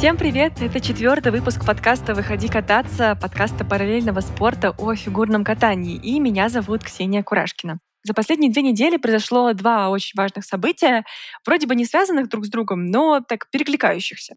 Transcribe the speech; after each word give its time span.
Всем 0.00 0.16
привет! 0.16 0.62
Это 0.62 0.80
четвертый 0.80 1.30
выпуск 1.30 1.66
подкаста 1.66 2.14
«Выходи 2.14 2.48
кататься», 2.48 3.18
подкаста 3.20 3.66
параллельного 3.66 4.20
спорта 4.20 4.70
о 4.78 4.94
фигурном 4.94 5.44
катании. 5.44 5.96
И 5.96 6.18
меня 6.18 6.48
зовут 6.48 6.82
Ксения 6.82 7.22
Курашкина. 7.22 7.80
За 8.04 8.14
последние 8.14 8.50
две 8.50 8.62
недели 8.62 8.96
произошло 8.96 9.52
два 9.52 9.90
очень 9.90 10.16
важных 10.16 10.46
события, 10.46 11.04
вроде 11.44 11.66
бы 11.66 11.74
не 11.74 11.84
связанных 11.84 12.30
друг 12.30 12.46
с 12.46 12.48
другом, 12.48 12.86
но 12.86 13.20
так 13.20 13.50
перекликающихся. 13.50 14.36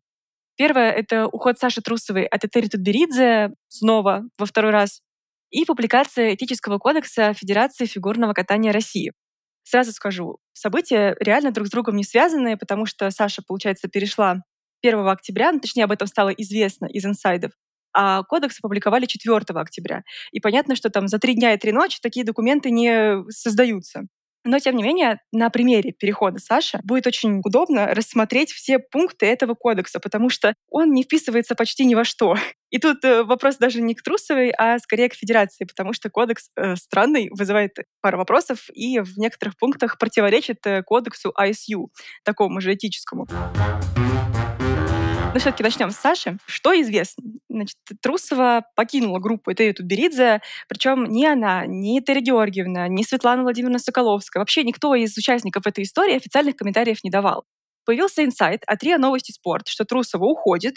Первое— 0.57 0.91
это 0.91 1.27
уход 1.27 1.57
Саши 1.57 1.81
Трусовой 1.81 2.25
от 2.25 2.43
Этери 2.43 2.67
Тутберидзе 2.67 3.53
снова 3.69 4.23
во 4.37 4.45
второй 4.45 4.71
раз 4.71 4.99
и 5.49 5.63
публикация 5.63 6.35
этического 6.35 6.77
кодекса 6.77 7.33
Федерации 7.33 7.85
фигурного 7.85 8.33
катания 8.33 8.73
России. 8.73 9.13
Сразу 9.63 9.93
скажу, 9.93 10.39
события 10.51 11.15
реально 11.21 11.51
друг 11.51 11.67
с 11.67 11.71
другом 11.71 11.95
не 11.95 12.03
связанные, 12.03 12.57
потому 12.57 12.85
что 12.85 13.09
Саша, 13.11 13.41
получается, 13.47 13.87
перешла 13.87 14.41
1 14.83 15.07
октября, 15.07 15.51
ну, 15.51 15.59
точнее, 15.59 15.85
об 15.85 15.91
этом 15.91 16.07
стало 16.07 16.29
известно 16.29 16.85
из 16.85 17.05
инсайдов, 17.05 17.51
а 17.93 18.23
кодекс 18.23 18.59
опубликовали 18.59 19.05
4 19.05 19.37
октября. 19.37 20.03
И 20.31 20.39
понятно, 20.39 20.75
что 20.75 20.89
там 20.89 21.07
за 21.07 21.19
три 21.19 21.35
дня 21.35 21.53
и 21.53 21.57
три 21.57 21.71
ночи 21.71 21.99
такие 22.01 22.25
документы 22.25 22.71
не 22.71 23.23
создаются. 23.29 24.07
Но, 24.45 24.59
тем 24.59 24.75
не 24.75 24.83
менее, 24.83 25.19
на 25.31 25.49
примере 25.49 25.93
перехода 25.93 26.37
Саши 26.37 26.79
будет 26.83 27.07
очень 27.07 27.39
удобно 27.45 27.93
рассмотреть 27.93 28.51
все 28.51 28.77
пункты 28.77 29.25
этого 29.25 29.53
кодекса, 29.53 30.01
потому 30.01 30.29
что 30.29 30.53
он 30.69 30.91
не 30.91 31.03
вписывается 31.03 31.55
почти 31.55 31.85
ни 31.85 31.95
во 31.95 32.03
что. 32.03 32.35
И 32.69 32.77
тут 32.77 33.05
э, 33.05 33.23
вопрос 33.23 33.55
даже 33.55 33.81
не 33.81 33.95
к 33.95 34.03
Трусовой, 34.03 34.49
а 34.49 34.79
скорее 34.79 35.07
к 35.07 35.13
Федерации, 35.13 35.63
потому 35.63 35.93
что 35.93 36.09
кодекс 36.09 36.49
э, 36.57 36.75
странный, 36.75 37.29
вызывает 37.31 37.77
пару 38.01 38.17
вопросов 38.17 38.69
и 38.73 38.99
в 38.99 39.17
некоторых 39.17 39.57
пунктах 39.57 39.97
противоречит 39.97 40.57
э, 40.65 40.83
кодексу 40.83 41.31
ISU, 41.39 41.87
такому 42.25 42.59
же 42.59 42.73
этическому. 42.73 43.27
Но 45.33 45.39
все-таки 45.39 45.63
начнем 45.63 45.89
с 45.89 45.95
Саши. 45.95 46.37
Что 46.45 46.79
известно? 46.79 47.23
Значит, 47.49 47.77
Трусова 48.03 48.65
покинула 48.75 49.17
группу 49.17 49.51
Этери 49.51 49.71
Тутберидзе, 49.71 50.41
причем 50.69 51.05
ни 51.05 51.25
она, 51.25 51.65
ни 51.65 51.99
Этери 51.99 52.19
Георгиевна, 52.19 52.87
ни 52.87 53.01
Светлана 53.01 53.41
Владимировна 53.41 53.79
Соколовская, 53.79 54.41
вообще 54.41 54.63
никто 54.63 54.93
из 54.93 55.17
участников 55.17 55.65
этой 55.65 55.85
истории 55.85 56.15
официальных 56.15 56.55
комментариев 56.55 57.03
не 57.03 57.09
давал. 57.09 57.45
Появился 57.83 58.23
инсайт 58.23 58.61
от 58.67 58.83
РИА 58.83 58.99
Новости 58.99 59.31
Спорт, 59.31 59.67
что 59.67 59.85
Трусова 59.85 60.23
уходит. 60.25 60.75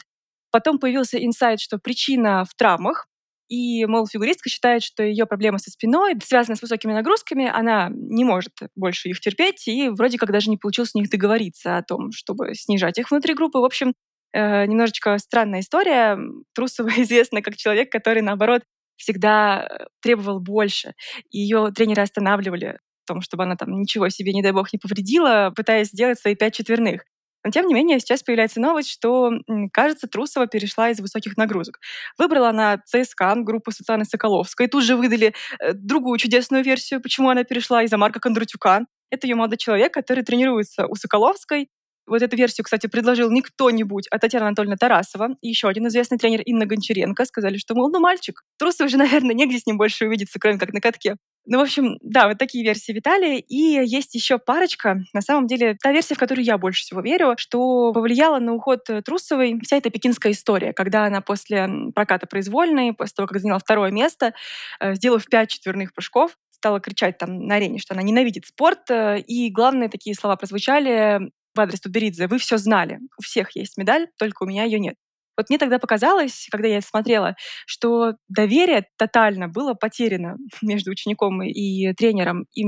Потом 0.51 0.79
появился 0.79 1.23
инсайт, 1.23 1.61
что 1.61 1.77
причина 1.77 2.47
в 2.47 2.55
травмах, 2.55 3.09
и, 3.49 3.85
мол, 3.85 4.07
фигуристка 4.07 4.49
считает, 4.49 4.83
что 4.83 5.03
ее 5.03 5.27
проблема 5.27 5.59
со 5.59 5.71
спиной 5.71 6.15
связана 6.25 6.57
с 6.57 6.63
высокими 6.63 6.93
нагрузками, 6.93 7.47
она 7.47 7.91
не 7.93 8.25
может 8.25 8.53
больше 8.75 9.11
их 9.11 9.21
терпеть, 9.21 9.69
и 9.69 9.91
вроде 9.91 10.19
как 10.19 10.33
даже 10.33 10.49
не 10.49 10.57
получилось 10.57 10.91
с 10.91 10.95
них 10.95 11.11
договориться 11.11 11.77
о 11.77 11.83
том, 11.83 12.11
чтобы 12.11 12.55
снижать 12.55 12.99
их 12.99 13.11
внутри 13.11 13.35
группы. 13.35 13.59
В 13.59 13.65
общем, 13.65 13.93
немножечко 14.39 15.19
странная 15.19 15.61
история. 15.61 16.19
Трусова 16.55 16.89
известна 17.03 17.43
как 17.43 17.57
человек, 17.57 17.91
который, 17.91 18.23
наоборот, 18.23 18.63
всегда 18.97 19.67
э, 19.67 19.87
требовал 20.01 20.41
больше. 20.41 20.93
И 21.31 21.39
ее 21.39 21.71
тренеры 21.75 22.03
останавливали 22.03 22.79
в 23.05 23.07
том, 23.07 23.21
чтобы 23.21 23.45
она 23.45 23.57
там 23.57 23.71
ничего 23.81 24.09
себе, 24.09 24.33
не 24.33 24.43
дай 24.43 24.53
бог, 24.53 24.73
не 24.73 24.79
повредила, 24.79 25.53
пытаясь 25.55 25.89
сделать 25.89 26.19
свои 26.19 26.35
пять 26.35 26.55
четверных. 26.55 27.05
Но 27.45 27.53
тем 27.53 27.69
не 27.69 27.75
менее, 27.75 28.01
сейчас 28.01 28.25
появляется 28.25 28.61
новость, 28.61 28.91
что, 28.91 29.31
кажется, 29.73 30.09
Трусова 30.09 30.49
перешла 30.49 30.91
из 30.91 30.99
высоких 30.99 31.37
нагрузок. 31.37 31.79
Выбрала 32.19 32.49
она 32.49 32.79
ЦСКА, 32.85 33.37
группу 33.37 33.71
Светланы 33.71 34.05
Соколовской. 34.05 34.67
Тут 34.67 34.83
же 34.83 34.97
выдали 34.97 35.33
э, 35.61 35.73
другую 35.73 36.19
чудесную 36.19 36.65
версию, 36.65 37.01
почему 37.01 37.31
она 37.31 37.45
перешла 37.45 37.85
из-за 37.85 37.99
Марка 37.99 38.19
Кондратюка. 38.19 38.87
Это 39.11 39.29
ее 39.29 39.37
молодой 39.37 39.59
человек, 39.59 39.95
который 39.95 40.25
тренируется 40.25 40.89
у 40.89 40.97
Соколовской, 40.97 41.69
вот 42.07 42.23
эту 42.23 42.37
версию, 42.37 42.65
кстати, 42.65 42.87
предложил 42.87 43.31
не 43.31 43.43
кто-нибудь, 43.43 44.07
а 44.11 44.19
Татьяна 44.19 44.47
Анатольевна 44.47 44.77
Тарасова 44.77 45.37
и 45.41 45.49
еще 45.49 45.69
один 45.69 45.87
известный 45.89 46.19
тренер 46.19 46.43
Инна 46.43 46.67
Гончаренко. 46.67 47.25
Сказали, 47.25 47.59
что, 47.59 47.75
мол, 47.75 47.91
ну 47.91 48.01
мальчик, 48.01 48.43
трусы 48.59 48.85
уже, 48.85 48.97
наверное, 48.99 49.35
негде 49.35 49.59
с 49.59 49.67
ним 49.67 49.79
больше 49.79 50.07
увидеться, 50.07 50.39
кроме 50.39 50.59
как 50.59 50.73
на 50.73 50.81
катке. 50.81 51.17
Ну, 51.49 51.59
в 51.59 51.63
общем, 51.63 51.97
да, 52.03 52.27
вот 52.27 52.39
такие 52.39 52.65
версии 52.65 52.91
витали. 52.91 53.39
И 53.39 53.81
есть 53.85 54.17
еще 54.17 54.39
парочка. 54.39 55.05
На 55.13 55.21
самом 55.21 55.47
деле, 55.47 55.77
та 55.81 55.93
версия, 55.93 56.17
в 56.17 56.19
которую 56.19 56.45
я 56.45 56.59
больше 56.59 56.83
всего 56.83 57.01
верю, 57.01 57.35
что 57.37 57.93
повлияла 57.93 58.41
на 58.41 58.53
уход 58.53 58.81
Трусовой 59.05 59.57
вся 59.63 59.77
эта 59.77 59.91
пекинская 59.91 60.33
история, 60.33 60.73
когда 60.73 61.05
она 61.05 61.21
после 61.21 61.69
проката 61.95 62.27
произвольной, 62.27 62.93
после 62.93 63.15
того, 63.15 63.29
как 63.29 63.41
заняла 63.41 63.61
второе 63.61 63.93
место, 63.93 64.35
э, 64.81 64.95
сделав 64.95 65.25
пять 65.27 65.51
четверных 65.51 65.95
прыжков, 65.95 66.37
стала 66.51 66.81
кричать 66.81 67.19
там 67.19 67.47
на 67.47 67.57
арене, 67.57 67.79
что 67.79 67.95
она 67.95 68.03
ненавидит 68.03 68.47
спорт. 68.47 68.91
Э, 68.91 69.21
и 69.21 69.51
главные 69.51 69.89
такие 69.89 70.17
слова 70.17 70.35
прозвучали 70.35 71.31
в 71.57 71.61
адрес 71.61 71.81
Тутберидзе, 71.81 72.27
вы 72.27 72.39
все 72.39 72.59
знали. 72.59 72.99
У 73.19 73.23
всех 73.23 73.57
есть 73.57 73.77
медаль, 73.77 74.09
только 74.19 74.45
у 74.45 74.47
меня 74.47 74.65
ее 74.65 74.79
нет. 74.79 74.97
Вот 75.37 75.51
мне 75.51 75.59
тогда 75.59 75.79
показалось, 75.79 76.49
когда 76.51 76.67
я 76.67 76.81
смотрела, 76.81 77.37
что 77.67 78.15
доверие 78.29 78.87
тотально 78.97 79.49
было 79.49 79.75
потеряно 79.75 80.37
между 80.63 80.91
учеником 80.91 81.43
и 81.43 81.93
тренером. 81.93 82.47
И 82.55 82.63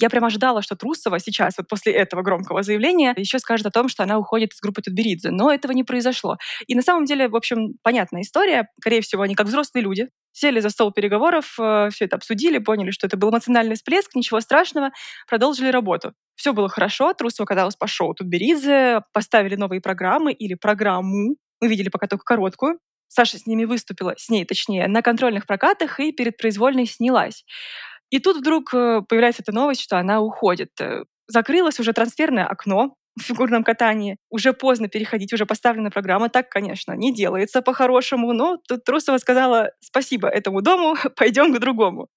я 0.00 0.08
прямо 0.08 0.28
ожидала, 0.28 0.62
что 0.62 0.76
Трусова 0.76 1.18
сейчас, 1.18 1.54
вот 1.58 1.68
после 1.68 1.92
этого 1.92 2.22
громкого 2.22 2.62
заявления, 2.62 3.12
еще 3.16 3.38
скажет 3.38 3.66
о 3.66 3.70
том, 3.70 3.88
что 3.88 4.04
она 4.04 4.18
уходит 4.18 4.52
из 4.52 4.60
группы 4.60 4.82
Тутберидзе. 4.82 5.30
Но 5.30 5.52
этого 5.52 5.72
не 5.72 5.82
произошло. 5.82 6.36
И 6.66 6.74
на 6.74 6.82
самом 6.82 7.06
деле, 7.06 7.28
в 7.28 7.36
общем, 7.36 7.74
понятная 7.82 8.22
история. 8.22 8.68
Скорее 8.80 9.00
всего, 9.00 9.22
они 9.22 9.34
как 9.34 9.48
взрослые 9.48 9.82
люди, 9.82 10.08
сели 10.32 10.60
за 10.60 10.70
стол 10.70 10.92
переговоров, 10.92 11.54
э, 11.58 11.88
все 11.92 12.06
это 12.06 12.16
обсудили, 12.16 12.58
поняли, 12.58 12.90
что 12.90 13.06
это 13.06 13.16
был 13.16 13.30
эмоциональный 13.30 13.76
всплеск, 13.76 14.14
ничего 14.14 14.40
страшного, 14.40 14.90
продолжили 15.28 15.68
работу. 15.68 16.14
Все 16.34 16.52
было 16.52 16.68
хорошо, 16.68 17.12
Трусова 17.14 17.46
каталась 17.46 17.76
по 17.76 17.86
шоу 17.86 18.14
Тутберидзе, 18.14 19.02
поставили 19.12 19.56
новые 19.56 19.80
программы 19.80 20.32
или 20.32 20.54
программу, 20.54 21.36
мы 21.60 21.68
видели 21.68 21.88
пока 21.88 22.08
только 22.08 22.24
короткую. 22.24 22.78
Саша 23.08 23.38
с 23.38 23.46
ними 23.46 23.66
выступила, 23.66 24.14
с 24.16 24.30
ней 24.30 24.44
точнее, 24.44 24.88
на 24.88 25.02
контрольных 25.02 25.46
прокатах 25.46 26.00
и 26.00 26.12
перед 26.12 26.38
произвольной 26.38 26.86
снялась. 26.86 27.44
И 28.10 28.18
тут 28.18 28.38
вдруг 28.38 28.74
э, 28.74 29.02
появляется 29.08 29.42
эта 29.42 29.52
новость, 29.52 29.82
что 29.82 29.98
она 29.98 30.20
уходит. 30.20 30.70
Э, 30.80 31.04
закрылось 31.28 31.78
уже 31.78 31.92
трансферное 31.92 32.46
окно 32.46 32.94
в 33.18 33.22
фигурном 33.22 33.64
катании. 33.64 34.16
Уже 34.30 34.52
поздно 34.52 34.88
переходить, 34.88 35.32
уже 35.32 35.46
поставлена 35.46 35.90
программа. 35.90 36.28
Так, 36.28 36.48
конечно, 36.48 36.92
не 36.92 37.14
делается 37.14 37.62
по-хорошему. 37.62 38.32
Но 38.32 38.58
тут 38.68 38.84
Трусова 38.84 39.18
сказала 39.18 39.72
спасибо 39.80 40.28
этому 40.28 40.62
дому, 40.62 40.96
пойдем 41.16 41.54
к 41.54 41.58
другому. 41.58 42.08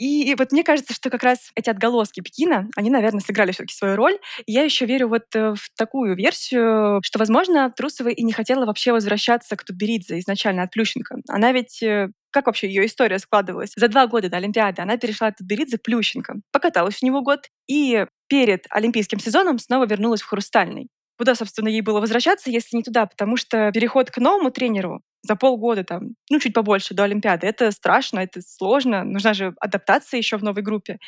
И 0.00 0.34
вот 0.38 0.50
мне 0.50 0.64
кажется, 0.64 0.94
что 0.94 1.10
как 1.10 1.22
раз 1.22 1.50
эти 1.54 1.68
отголоски 1.68 2.20
Пекина, 2.20 2.70
они, 2.74 2.88
наверное, 2.88 3.20
сыграли 3.20 3.52
все-таки 3.52 3.74
свою 3.74 3.96
роль. 3.96 4.18
И 4.46 4.52
я 4.52 4.62
еще 4.62 4.86
верю 4.86 5.08
вот 5.08 5.24
э, 5.34 5.52
в 5.52 5.68
такую 5.76 6.16
версию, 6.16 7.02
что, 7.04 7.18
возможно, 7.18 7.70
Трусова 7.70 8.08
и 8.08 8.22
не 8.22 8.32
хотела 8.32 8.64
вообще 8.64 8.92
возвращаться 8.92 9.56
к 9.56 9.64
Тутберидзе 9.64 10.18
изначально 10.20 10.62
от 10.62 10.70
Плющенко. 10.70 11.16
Она 11.28 11.52
ведь 11.52 11.82
э, 11.82 12.08
как 12.30 12.46
вообще 12.46 12.68
ее 12.68 12.86
история 12.86 13.18
складывалась? 13.18 13.72
За 13.76 13.88
два 13.88 14.06
года 14.06 14.30
до 14.30 14.38
Олимпиады 14.38 14.80
она 14.80 14.96
перешла 14.96 15.28
от 15.28 15.36
Тутберидзе 15.36 15.76
к 15.76 15.82
Плющенко, 15.82 16.36
покаталась 16.50 16.96
в 16.96 17.02
него 17.02 17.20
год 17.20 17.48
и 17.68 18.06
перед 18.30 18.66
олимпийским 18.70 19.18
сезоном 19.18 19.58
снова 19.58 19.86
вернулась 19.86 20.22
в 20.22 20.26
Хрустальный. 20.26 20.88
Куда, 21.18 21.34
собственно, 21.34 21.68
ей 21.68 21.82
было 21.82 22.00
возвращаться, 22.00 22.50
если 22.50 22.76
не 22.76 22.82
туда? 22.82 23.04
Потому 23.04 23.36
что 23.36 23.70
переход 23.72 24.10
к 24.10 24.18
новому 24.18 24.50
тренеру 24.50 25.02
за 25.22 25.36
полгода, 25.36 25.84
там, 25.84 26.14
ну, 26.30 26.38
чуть 26.40 26.54
побольше 26.54 26.94
до 26.94 27.04
Олимпиады. 27.04 27.46
Это 27.46 27.70
страшно, 27.72 28.20
это 28.20 28.40
сложно. 28.40 29.04
Нужна 29.04 29.34
же 29.34 29.54
адаптация 29.60 30.18
еще 30.18 30.38
в 30.38 30.42
новой 30.42 30.62
группе. 30.62 30.98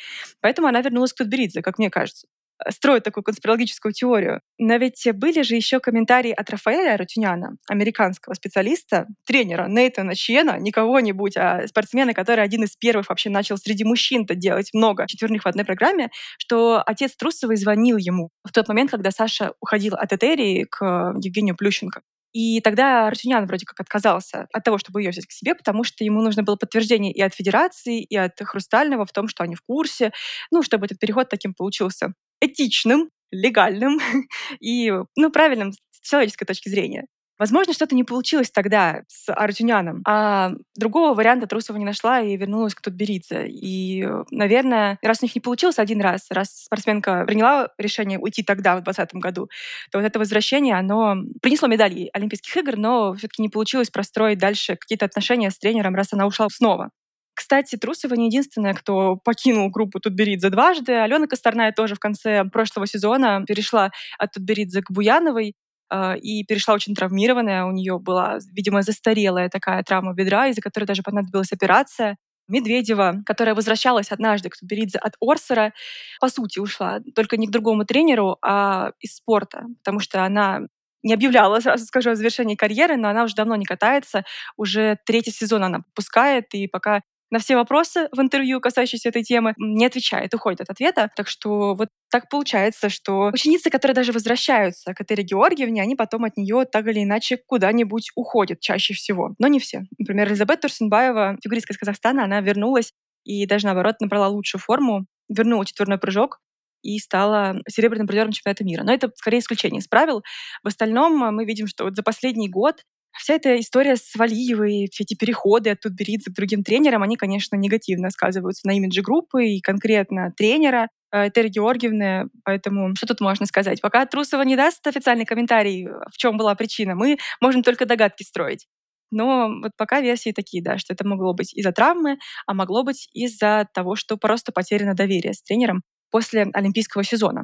Поэтому 0.41 0.67
она 0.67 0.81
вернулась 0.81 1.13
к 1.13 1.17
Тутберидзе, 1.17 1.63
как 1.63 1.79
мне 1.79 1.89
кажется 1.89 2.27
э, 2.59 2.71
строит 2.71 3.03
такую 3.03 3.23
конспирологическую 3.23 3.93
теорию. 3.93 4.41
Но 4.57 4.75
ведь 4.77 5.07
были 5.13 5.41
же 5.41 5.55
еще 5.55 5.79
комментарии 5.79 6.31
от 6.31 6.49
Рафаэля 6.49 6.97
Рутюняна, 6.97 7.57
американского 7.69 8.33
специалиста, 8.33 9.07
тренера 9.25 9.67
Нейтана 9.67 10.15
Чена, 10.15 10.57
не 10.59 10.71
кого-нибудь, 10.71 11.37
а 11.37 11.67
спортсмена, 11.67 12.13
который 12.13 12.43
один 12.43 12.63
из 12.63 12.75
первых 12.75 13.09
вообще 13.09 13.29
начал 13.29 13.57
среди 13.57 13.83
мужчин-то 13.83 14.35
делать 14.35 14.69
много 14.73 15.07
четверных 15.07 15.43
в 15.43 15.47
одной 15.47 15.65
программе, 15.65 16.09
что 16.37 16.81
отец 16.85 17.15
Трусовой 17.15 17.55
звонил 17.55 17.97
ему 17.97 18.29
в 18.43 18.51
тот 18.51 18.67
момент, 18.67 18.91
когда 18.91 19.11
Саша 19.11 19.53
уходил 19.59 19.95
от 19.95 20.11
Этерии 20.13 20.65
к 20.69 21.13
Евгению 21.21 21.55
Плющенко. 21.55 22.01
И 22.33 22.61
тогда 22.61 23.07
Артюнян 23.07 23.45
вроде 23.45 23.65
как 23.65 23.79
отказался 23.79 24.47
от 24.51 24.63
того, 24.63 24.79
чтобы 24.79 25.01
ее 25.01 25.11
взять 25.11 25.27
к 25.27 25.31
себе, 25.31 25.53
потому 25.53 25.83
что 25.83 26.03
ему 26.03 26.21
нужно 26.21 26.41
было 26.41 26.55
подтверждение 26.55 27.13
и 27.13 27.21
от 27.21 27.35
Федерации, 27.35 28.01
и 28.01 28.17
от 28.17 28.33
Хрустального 28.41 29.05
в 29.05 29.11
том, 29.11 29.27
что 29.27 29.43
они 29.43 29.55
в 29.55 29.61
курсе, 29.61 30.11
ну, 30.51 30.63
чтобы 30.63 30.87
этот 30.87 30.97
переход 30.97 31.29
таким 31.29 31.53
получился 31.53 32.13
этичным, 32.45 33.09
легальным 33.31 33.99
и, 34.59 34.91
ну, 35.15 35.31
правильным 35.31 35.73
с 35.73 36.09
человеческой 36.09 36.45
точки 36.45 36.69
зрения. 36.69 37.05
Возможно, 37.39 37.73
что-то 37.73 37.95
не 37.95 38.03
получилось 38.03 38.51
тогда 38.51 39.01
с 39.07 39.29
Артюняном, 39.33 40.01
а 40.07 40.51
другого 40.77 41.15
варианта 41.15 41.47
Трусова 41.47 41.77
не 41.77 41.85
нашла 41.85 42.21
и 42.21 42.37
вернулась 42.37 42.75
к 42.75 42.81
Тутберидзе. 42.81 43.47
И, 43.47 44.07
наверное, 44.29 44.99
раз 45.01 45.17
у 45.21 45.25
них 45.25 45.33
не 45.33 45.41
получилось 45.41 45.79
один 45.79 45.99
раз, 45.99 46.27
раз 46.29 46.65
спортсменка 46.65 47.25
приняла 47.25 47.69
решение 47.79 48.19
уйти 48.19 48.43
тогда, 48.43 48.73
в 48.77 48.83
2020 48.83 49.15
году, 49.15 49.49
то 49.91 49.97
вот 49.97 50.05
это 50.05 50.19
возвращение, 50.19 50.75
оно 50.75 51.15
принесло 51.41 51.67
медали 51.67 52.09
Олимпийских 52.13 52.55
игр, 52.55 52.77
но 52.77 53.13
все-таки 53.15 53.41
не 53.41 53.49
получилось 53.49 53.89
простроить 53.89 54.37
дальше 54.37 54.75
какие-то 54.75 55.05
отношения 55.05 55.49
с 55.49 55.57
тренером, 55.57 55.95
раз 55.95 56.13
она 56.13 56.27
ушла 56.27 56.47
снова. 56.49 56.91
Кстати, 57.35 57.75
Трусова 57.77 58.13
не 58.15 58.27
единственная, 58.27 58.73
кто 58.73 59.15
покинул 59.17 59.69
группу 59.69 59.99
Тутберидзе 59.99 60.49
дважды. 60.49 60.93
Алена 60.93 61.27
Косторная 61.27 61.71
тоже 61.71 61.95
в 61.95 61.99
конце 61.99 62.43
прошлого 62.45 62.87
сезона 62.87 63.43
перешла 63.47 63.91
от 64.19 64.33
Тутберидзе 64.33 64.81
к 64.81 64.91
Буяновой. 64.91 65.55
э, 65.91 66.17
и 66.19 66.43
перешла 66.45 66.73
очень 66.75 66.95
травмированная. 66.95 67.65
У 67.65 67.71
нее 67.71 67.99
была, 67.99 68.39
видимо, 68.53 68.81
застарелая 68.81 69.49
такая 69.49 69.83
травма 69.83 70.13
бедра, 70.13 70.47
из-за 70.47 70.61
которой 70.61 70.85
даже 70.85 71.03
понадобилась 71.03 71.51
операция. 71.51 72.17
Медведева, 72.47 73.21
которая 73.25 73.55
возвращалась 73.55 74.11
однажды 74.11 74.49
к 74.49 74.57
Тутберидзе 74.57 74.97
от 74.99 75.13
Орсера, 75.21 75.73
по 76.19 76.29
сути, 76.29 76.59
ушла 76.59 76.99
только 77.15 77.37
не 77.37 77.47
к 77.47 77.51
другому 77.51 77.85
тренеру, 77.85 78.37
а 78.41 78.91
из 78.99 79.15
спорта, 79.15 79.63
потому 79.83 79.99
что 79.99 80.23
она 80.25 80.61
не 81.03 81.13
объявляла, 81.13 81.59
сразу 81.59 81.85
скажу, 81.85 82.11
о 82.11 82.15
завершении 82.15 82.55
карьеры, 82.55 82.95
но 82.97 83.09
она 83.09 83.23
уже 83.25 83.35
давно 83.35 83.55
не 83.55 83.65
катается. 83.65 84.23
Уже 84.57 84.97
третий 85.05 85.31
сезон 85.31 85.63
она 85.63 85.79
пускает, 85.95 86.45
и 86.53 86.67
пока 86.67 87.01
на 87.33 87.39
все 87.39 87.55
вопросы 87.55 88.09
в 88.11 88.21
интервью, 88.21 88.61
касающиеся 88.61 89.09
этой 89.09 89.23
темы, 89.23 89.55
не 89.57 89.87
отвечает, 89.87 90.35
уходит 90.35 90.61
от 90.61 90.69
ответа. 90.69 91.09
Так 91.15 91.27
что 91.27 91.73
вот 91.73 91.87
так 92.11 92.29
получается, 92.29 92.89
что 92.89 93.31
ученицы, 93.33 93.71
которые 93.71 93.95
даже 93.95 94.11
возвращаются 94.11 94.93
к 94.93 95.01
Этере 95.01 95.23
Георгиевне, 95.23 95.81
они 95.81 95.95
потом 95.95 96.25
от 96.25 96.37
нее 96.37 96.65
так 96.71 96.85
или 96.85 97.03
иначе 97.03 97.39
куда-нибудь 97.47 98.11
уходят 98.15 98.59
чаще 98.59 98.93
всего. 98.93 99.33
Но 99.39 99.47
не 99.47 99.59
все. 99.59 99.81
Например, 99.97 100.27
Элизабет 100.27 100.61
Турсенбаева, 100.61 101.37
фигуристка 101.43 101.73
из 101.73 101.79
Казахстана, 101.79 102.23
она 102.23 102.39
вернулась 102.39 102.91
и 103.23 103.47
даже 103.47 103.65
наоборот 103.65 103.95
набрала 103.99 104.27
лучшую 104.27 104.61
форму, 104.61 105.07
вернула 105.27 105.65
четверной 105.65 105.97
прыжок, 105.97 106.39
и 106.83 106.99
стала 106.99 107.55
серебряным 107.67 108.05
призером 108.05 108.31
чемпионата 108.31 108.63
мира. 108.63 108.83
Но 108.83 108.93
это 108.93 109.09
скорее 109.15 109.39
исключение 109.39 109.79
из 109.79 109.87
правил. 109.87 110.21
В 110.63 110.67
остальном 110.67 111.17
мы 111.33 111.45
видим, 111.45 111.65
что 111.65 111.85
вот 111.85 111.95
за 111.95 112.03
последний 112.03 112.49
год 112.49 112.83
Вся 113.17 113.35
эта 113.35 113.59
история 113.59 113.95
с 113.95 114.15
Валиевой, 114.15 114.87
все 114.91 115.03
эти 115.03 115.15
переходы 115.15 115.69
от 115.69 115.81
Тутберидзе 115.81 116.31
к 116.31 116.35
другим 116.35 116.63
тренерам, 116.63 117.03
они, 117.03 117.15
конечно, 117.15 117.55
негативно 117.55 118.09
сказываются 118.09 118.67
на 118.67 118.71
имидже 118.75 119.01
группы 119.01 119.45
и 119.45 119.61
конкретно 119.61 120.31
тренера 120.35 120.89
Этери 121.11 121.49
Георгиевны. 121.49 122.29
Поэтому 122.43 122.95
что 122.95 123.05
тут 123.05 123.21
можно 123.21 123.45
сказать? 123.45 123.81
Пока 123.81 124.05
Трусова 124.05 124.41
не 124.41 124.55
даст 124.55 124.85
официальный 124.87 125.25
комментарий, 125.25 125.87
в 125.87 126.17
чем 126.17 126.37
была 126.37 126.55
причина, 126.55 126.95
мы 126.95 127.17
можем 127.39 127.61
только 127.61 127.85
догадки 127.85 128.23
строить. 128.23 128.65
Но 129.11 129.47
вот 129.61 129.73
пока 129.77 130.01
версии 130.01 130.31
такие, 130.31 130.63
да, 130.63 130.79
что 130.79 130.93
это 130.93 131.07
могло 131.07 131.35
быть 131.35 131.53
из-за 131.53 131.71
травмы, 131.71 132.17
а 132.47 132.55
могло 132.55 132.83
быть 132.83 133.09
из-за 133.13 133.67
того, 133.71 133.95
что 133.95 134.17
просто 134.17 134.51
потеряно 134.51 134.95
доверие 134.95 135.33
с 135.33 135.43
тренером 135.43 135.83
после 136.09 136.47
олимпийского 136.51 137.03
сезона. 137.03 137.43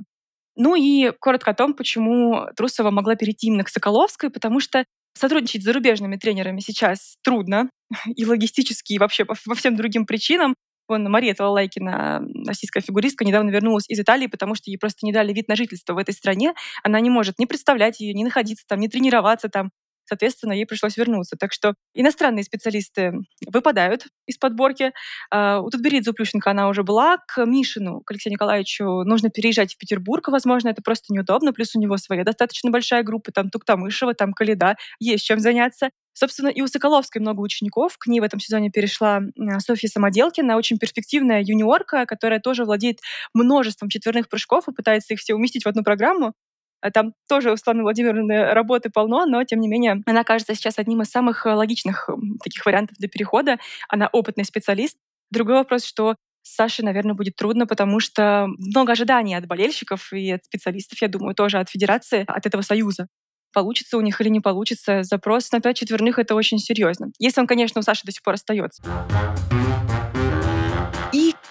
Ну 0.55 0.75
и 0.75 1.11
коротко 1.19 1.51
о 1.51 1.53
том, 1.53 1.75
почему 1.75 2.47
Трусова 2.57 2.89
могла 2.89 3.15
перейти 3.15 3.47
именно 3.47 3.63
к 3.63 3.69
Соколовской, 3.69 4.31
потому 4.31 4.59
что 4.59 4.83
Сотрудничать 5.13 5.61
с 5.63 5.65
зарубежными 5.65 6.15
тренерами 6.15 6.59
сейчас 6.59 7.17
трудно 7.23 7.69
и 8.15 8.25
логистически, 8.25 8.93
и 8.93 8.99
вообще 8.99 9.25
по, 9.25 9.35
по 9.45 9.55
всем 9.55 9.75
другим 9.75 10.05
причинам. 10.05 10.55
Вон 10.87 11.03
Мария 11.03 11.35
Талалайкина, 11.35 12.23
российская 12.47 12.81
фигуристка, 12.81 13.23
недавно 13.23 13.51
вернулась 13.51 13.87
из 13.87 13.99
Италии, 13.99 14.25
потому 14.25 14.55
что 14.55 14.71
ей 14.71 14.77
просто 14.77 15.05
не 15.05 15.11
дали 15.11 15.31
вид 15.33 15.47
на 15.47 15.55
жительство 15.55 15.93
в 15.93 15.99
этой 15.99 16.15
стране. 16.15 16.53
Она 16.83 16.99
не 16.99 17.11
может 17.11 17.37
ни 17.37 17.45
представлять 17.45 17.99
ее, 17.99 18.13
ни 18.13 18.23
находиться 18.23 18.65
там, 18.67 18.79
ни 18.79 18.87
тренироваться 18.87 19.49
там. 19.49 19.69
Соответственно, 20.09 20.53
ей 20.53 20.65
пришлось 20.65 20.97
вернуться. 20.97 21.37
Так 21.37 21.53
что 21.53 21.75
иностранные 21.93 22.43
специалисты 22.43 23.13
выпадают 23.45 24.07
из 24.25 24.37
подборки. 24.37 24.91
Uh, 25.31 25.59
у 25.61 25.69
Тутберидзе, 25.69 26.13
Плющенко 26.13 26.49
она 26.49 26.67
уже 26.67 26.81
была. 26.81 27.17
К 27.27 27.45
Мишину, 27.45 28.01
к 28.01 28.09
Алексею 28.09 28.33
Николаевичу, 28.33 29.03
нужно 29.05 29.29
переезжать 29.29 29.75
в 29.75 29.77
Петербург. 29.77 30.27
Возможно, 30.29 30.69
это 30.69 30.81
просто 30.81 31.13
неудобно. 31.13 31.53
Плюс 31.53 31.75
у 31.75 31.79
него 31.79 31.97
своя 31.97 32.23
достаточно 32.23 32.71
большая 32.71 33.03
группа. 33.03 33.31
Там 33.31 33.51
Туктамышева, 33.51 34.15
там 34.15 34.33
Калида. 34.33 34.77
Есть 34.99 35.25
чем 35.25 35.39
заняться. 35.39 35.91
Собственно, 36.13 36.49
и 36.49 36.61
у 36.61 36.67
Соколовской 36.67 37.21
много 37.21 37.41
учеников. 37.41 37.97
К 37.97 38.07
ней 38.07 38.19
в 38.19 38.23
этом 38.23 38.39
сезоне 38.39 38.71
перешла 38.71 39.21
Софья 39.59 39.87
Самоделкина, 39.87 40.57
очень 40.57 40.77
перспективная 40.77 41.41
юниорка, 41.41 42.05
которая 42.05 42.39
тоже 42.39 42.65
владеет 42.65 42.97
множеством 43.33 43.89
четверных 43.89 44.27
прыжков 44.27 44.67
и 44.67 44.73
пытается 44.73 45.13
их 45.13 45.19
все 45.19 45.35
уместить 45.35 45.63
в 45.63 45.67
одну 45.69 45.83
программу. 45.83 46.33
А 46.81 46.91
там 46.91 47.13
тоже 47.27 47.51
у 47.51 47.57
Светланы 47.57 47.83
Владимировны 47.83 48.53
работы 48.53 48.89
полно, 48.89 49.25
но, 49.25 49.43
тем 49.43 49.59
не 49.59 49.67
менее, 49.67 50.01
она 50.05 50.23
кажется 50.23 50.55
сейчас 50.55 50.79
одним 50.79 51.01
из 51.01 51.09
самых 51.09 51.45
э, 51.45 51.53
логичных 51.53 52.09
таких 52.43 52.65
вариантов 52.65 52.97
для 52.97 53.09
перехода. 53.09 53.57
Она 53.89 54.07
опытный 54.11 54.45
специалист. 54.45 54.97
Другой 55.29 55.55
вопрос, 55.55 55.83
что 55.83 56.15
с 56.41 56.55
Сашей, 56.55 56.85
наверное, 56.85 57.15
будет 57.15 57.35
трудно, 57.35 57.67
потому 57.67 57.99
что 57.99 58.47
много 58.57 58.93
ожиданий 58.93 59.35
от 59.35 59.45
болельщиков 59.45 60.13
и 60.13 60.31
от 60.31 60.45
специалистов, 60.45 61.01
я 61.01 61.07
думаю, 61.07 61.35
тоже 61.35 61.59
от 61.59 61.69
федерации, 61.69 62.23
от 62.27 62.45
этого 62.45 62.61
союза. 62.61 63.07
Получится 63.51 63.97
у 63.97 64.01
них 64.01 64.21
или 64.21 64.29
не 64.29 64.39
получится, 64.39 65.03
запрос 65.03 65.51
на 65.51 65.59
пять 65.59 65.77
четверных— 65.77 66.17
это 66.19 66.35
очень 66.35 66.59
серьезно. 66.59 67.07
Если 67.19 67.41
он, 67.41 67.47
конечно, 67.47 67.79
у 67.79 67.83
Саши 67.83 68.05
до 68.05 68.11
сих 68.11 68.23
пор 68.23 68.35
остается. 68.35 68.83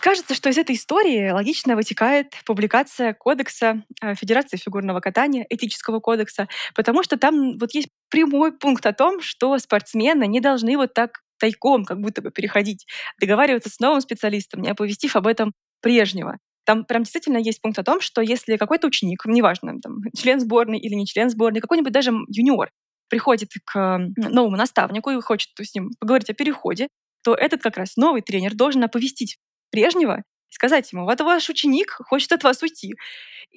Кажется, 0.00 0.35
что 0.35 0.49
из 0.49 0.59
этой 0.59 0.77
истории 0.77 1.31
логично 1.31 1.75
вытекает 1.75 2.33
публикация 2.45 3.15
кодекса 3.15 3.83
э, 4.00 4.15
Федерации 4.15 4.56
фигурного 4.56 5.00
катания, 5.00 5.45
этического 5.49 5.99
кодекса, 5.99 6.49
потому 6.75 7.03
что 7.03 7.19
там 7.19 7.59
вот 7.59 7.75
есть 7.75 7.89
прямой 8.09 8.56
пункт 8.56 8.87
о 8.87 8.93
том, 8.93 9.21
что 9.21 9.59
спортсмены 9.59 10.27
не 10.27 10.41
должны 10.41 10.77
вот 10.77 10.95
так 10.95 11.21
тайком 11.39 11.85
как 11.85 12.00
будто 12.00 12.23
бы 12.23 12.31
переходить, 12.31 12.87
договариваться 13.21 13.71
с 13.71 13.81
новым 13.81 14.00
специалистом, 14.00 14.62
не 14.62 14.71
оповестив 14.71 15.17
об 15.17 15.27
этом 15.27 15.53
прежнего. 15.81 16.39
Там 16.65 16.85
прям 16.85 17.03
действительно 17.03 17.39
есть 17.39 17.61
пункт 17.61 17.79
о 17.79 17.85
том, 17.85 18.00
что 18.00 18.21
если 18.21 18.56
какой-то 18.56 18.87
ученик, 18.87 19.25
неважно, 19.25 19.81
там, 19.81 19.99
член 20.17 20.39
сборной 20.39 20.79
или 20.79 20.95
не 20.95 21.06
член 21.06 21.31
сборной, 21.31 21.61
какой-нибудь 21.61 21.93
даже 21.93 22.12
юниор, 22.29 22.71
приходит 23.09 23.50
к 23.65 23.99
новому 24.17 24.56
наставнику 24.56 25.11
и 25.11 25.21
хочет 25.21 25.49
с 25.59 25.75
ним 25.75 25.91
поговорить 25.99 26.29
о 26.31 26.35
переходе, 26.35 26.89
то 27.25 27.35
этот 27.35 27.62
как 27.62 27.79
раз 27.79 27.97
новый 27.97 28.23
тренер 28.23 28.55
должен 28.55 28.85
оповестить 28.85 29.39
прежнего 29.70 30.23
и 30.49 30.53
сказать 30.53 30.91
ему, 30.93 31.05
вот 31.05 31.20
ваш 31.20 31.49
ученик 31.49 31.91
хочет 31.91 32.32
от 32.32 32.44
вас 32.44 32.62
уйти. 32.62 32.94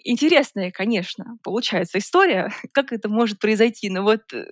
Интересная, 0.04 0.72
конечно, 0.72 1.38
получается 1.44 1.98
история, 2.00 2.52
как 2.74 2.92
это 2.92 3.10
может 3.10 3.40
произойти, 3.40 3.90
но 3.90 4.04
вот 4.04 4.22
э, 4.34 4.46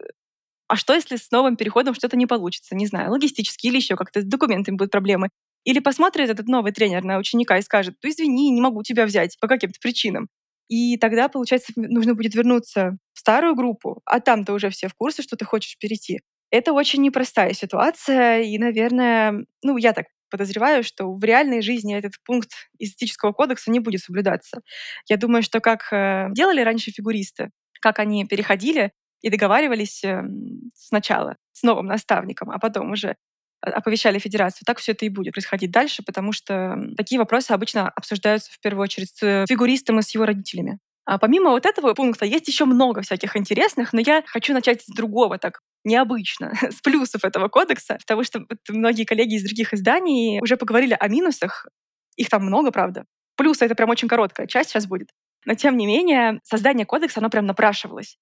а 0.68 0.76
что, 0.76 0.94
если 0.94 1.16
с 1.16 1.32
новым 1.32 1.56
переходом 1.58 1.96
что-то 1.96 2.16
не 2.16 2.28
получится? 2.28 2.76
Не 2.76 2.86
знаю, 2.86 3.12
логистически 3.12 3.68
или 3.68 3.78
еще 3.78 3.96
как-то 3.96 4.22
с 4.22 4.26
документами 4.26 4.76
будут 4.76 4.92
проблемы. 4.92 5.30
Или 5.66 5.80
посмотрит 5.80 6.30
этот 6.30 6.48
новый 6.48 6.72
тренер 6.72 7.04
на 7.04 7.18
ученика 7.18 7.58
и 7.58 7.62
скажет, 7.64 7.96
ну 8.04 8.10
извини, 8.10 8.52
не 8.52 8.62
могу 8.62 8.84
тебя 8.84 9.06
взять 9.06 9.38
по 9.40 9.48
каким-то 9.48 9.80
причинам. 9.82 10.30
И 10.70 10.98
тогда, 10.98 11.28
получается, 11.28 11.74
нужно 11.76 12.14
будет 12.14 12.36
вернуться 12.36 12.98
в 13.14 13.20
старую 13.20 13.56
группу, 13.56 14.02
а 14.06 14.20
там-то 14.20 14.54
уже 14.54 14.70
все 14.70 14.88
в 14.88 14.94
курсе, 14.94 15.24
что 15.24 15.36
ты 15.36 15.44
хочешь 15.44 15.78
перейти. 15.80 16.20
Это 16.52 16.74
очень 16.74 17.02
непростая 17.02 17.54
ситуация, 17.54 18.42
и, 18.42 18.58
наверное, 18.60 19.46
ну, 19.64 19.78
я 19.78 19.94
так 19.94 20.06
подозреваю, 20.30 20.84
что 20.84 21.12
в 21.14 21.24
реальной 21.24 21.62
жизни 21.62 21.96
этот 21.96 22.14
пункт 22.24 22.52
из 22.78 22.94
этического 22.94 23.32
кодекса 23.32 23.72
не 23.72 23.80
будет 23.80 24.02
соблюдаться. 24.02 24.62
Я 25.08 25.18
думаю, 25.18 25.44
что 25.44 25.60
как 25.60 25.92
э, 25.92 26.28
делали 26.32 26.62
раньше 26.62 26.92
фигуристы, 26.92 27.52
как 27.82 28.00
они 28.00 28.26
переходили 28.26 28.92
и 29.22 29.30
договаривались 29.30 30.04
эм, 30.04 30.72
сначала 30.74 31.36
с 31.52 31.64
новым 31.64 31.88
наставником, 31.88 32.52
а 32.52 32.60
потом 32.60 32.92
уже 32.92 33.16
оповещали 33.62 34.20
федерацию. 34.20 34.66
Так 34.66 34.80
все 34.80 34.94
это 34.94 35.06
и 35.06 35.10
будет 35.10 35.34
происходить 35.34 35.72
дальше, 35.72 36.04
потому 36.04 36.32
что 36.32 36.78
такие 36.98 37.20
вопросы 37.20 37.52
обычно 37.52 37.90
обсуждаются 37.90 38.52
в 38.52 38.60
первую 38.60 38.84
очередь 38.84 39.16
с 39.18 39.46
фигуристом 39.48 40.00
и 40.00 40.02
с 40.02 40.12
его 40.12 40.26
родителями. 40.26 40.80
А 41.06 41.18
помимо 41.18 41.50
вот 41.50 41.66
этого 41.66 41.94
пункта 41.94 42.26
есть 42.26 42.48
еще 42.48 42.66
много 42.66 43.02
всяких 43.02 43.36
интересных, 43.36 43.94
но 43.94 44.00
я 44.00 44.24
хочу 44.28 44.54
начать 44.54 44.84
с 44.84 44.88
другого, 44.88 45.38
так 45.38 45.60
необычно, 45.84 46.54
с 46.70 46.82
плюсов 46.82 47.24
этого 47.24 47.48
кодекса, 47.48 47.98
потому 48.00 48.24
что 48.24 48.46
многие 48.70 49.06
коллеги 49.06 49.36
из 49.36 49.44
других 49.44 49.74
изданий 49.74 50.42
уже 50.42 50.58
поговорили 50.58 50.96
о 51.00 51.08
минусах. 51.08 51.68
Их 52.16 52.30
там 52.30 52.44
много, 52.46 52.72
правда. 52.72 53.06
Плюсы— 53.36 53.66
это 53.66 53.76
прям 53.76 53.90
очень 53.90 54.08
короткая 54.08 54.48
часть 54.48 54.70
сейчас 54.70 54.86
будет. 54.86 55.10
Но 55.46 55.54
тем 55.54 55.78
не 55.78 55.88
менее, 55.88 56.42
создание 56.44 56.86
кодекса, 56.86 57.20
оно 57.20 57.30
прям 57.30 57.46
напрашивалось. 57.46 58.18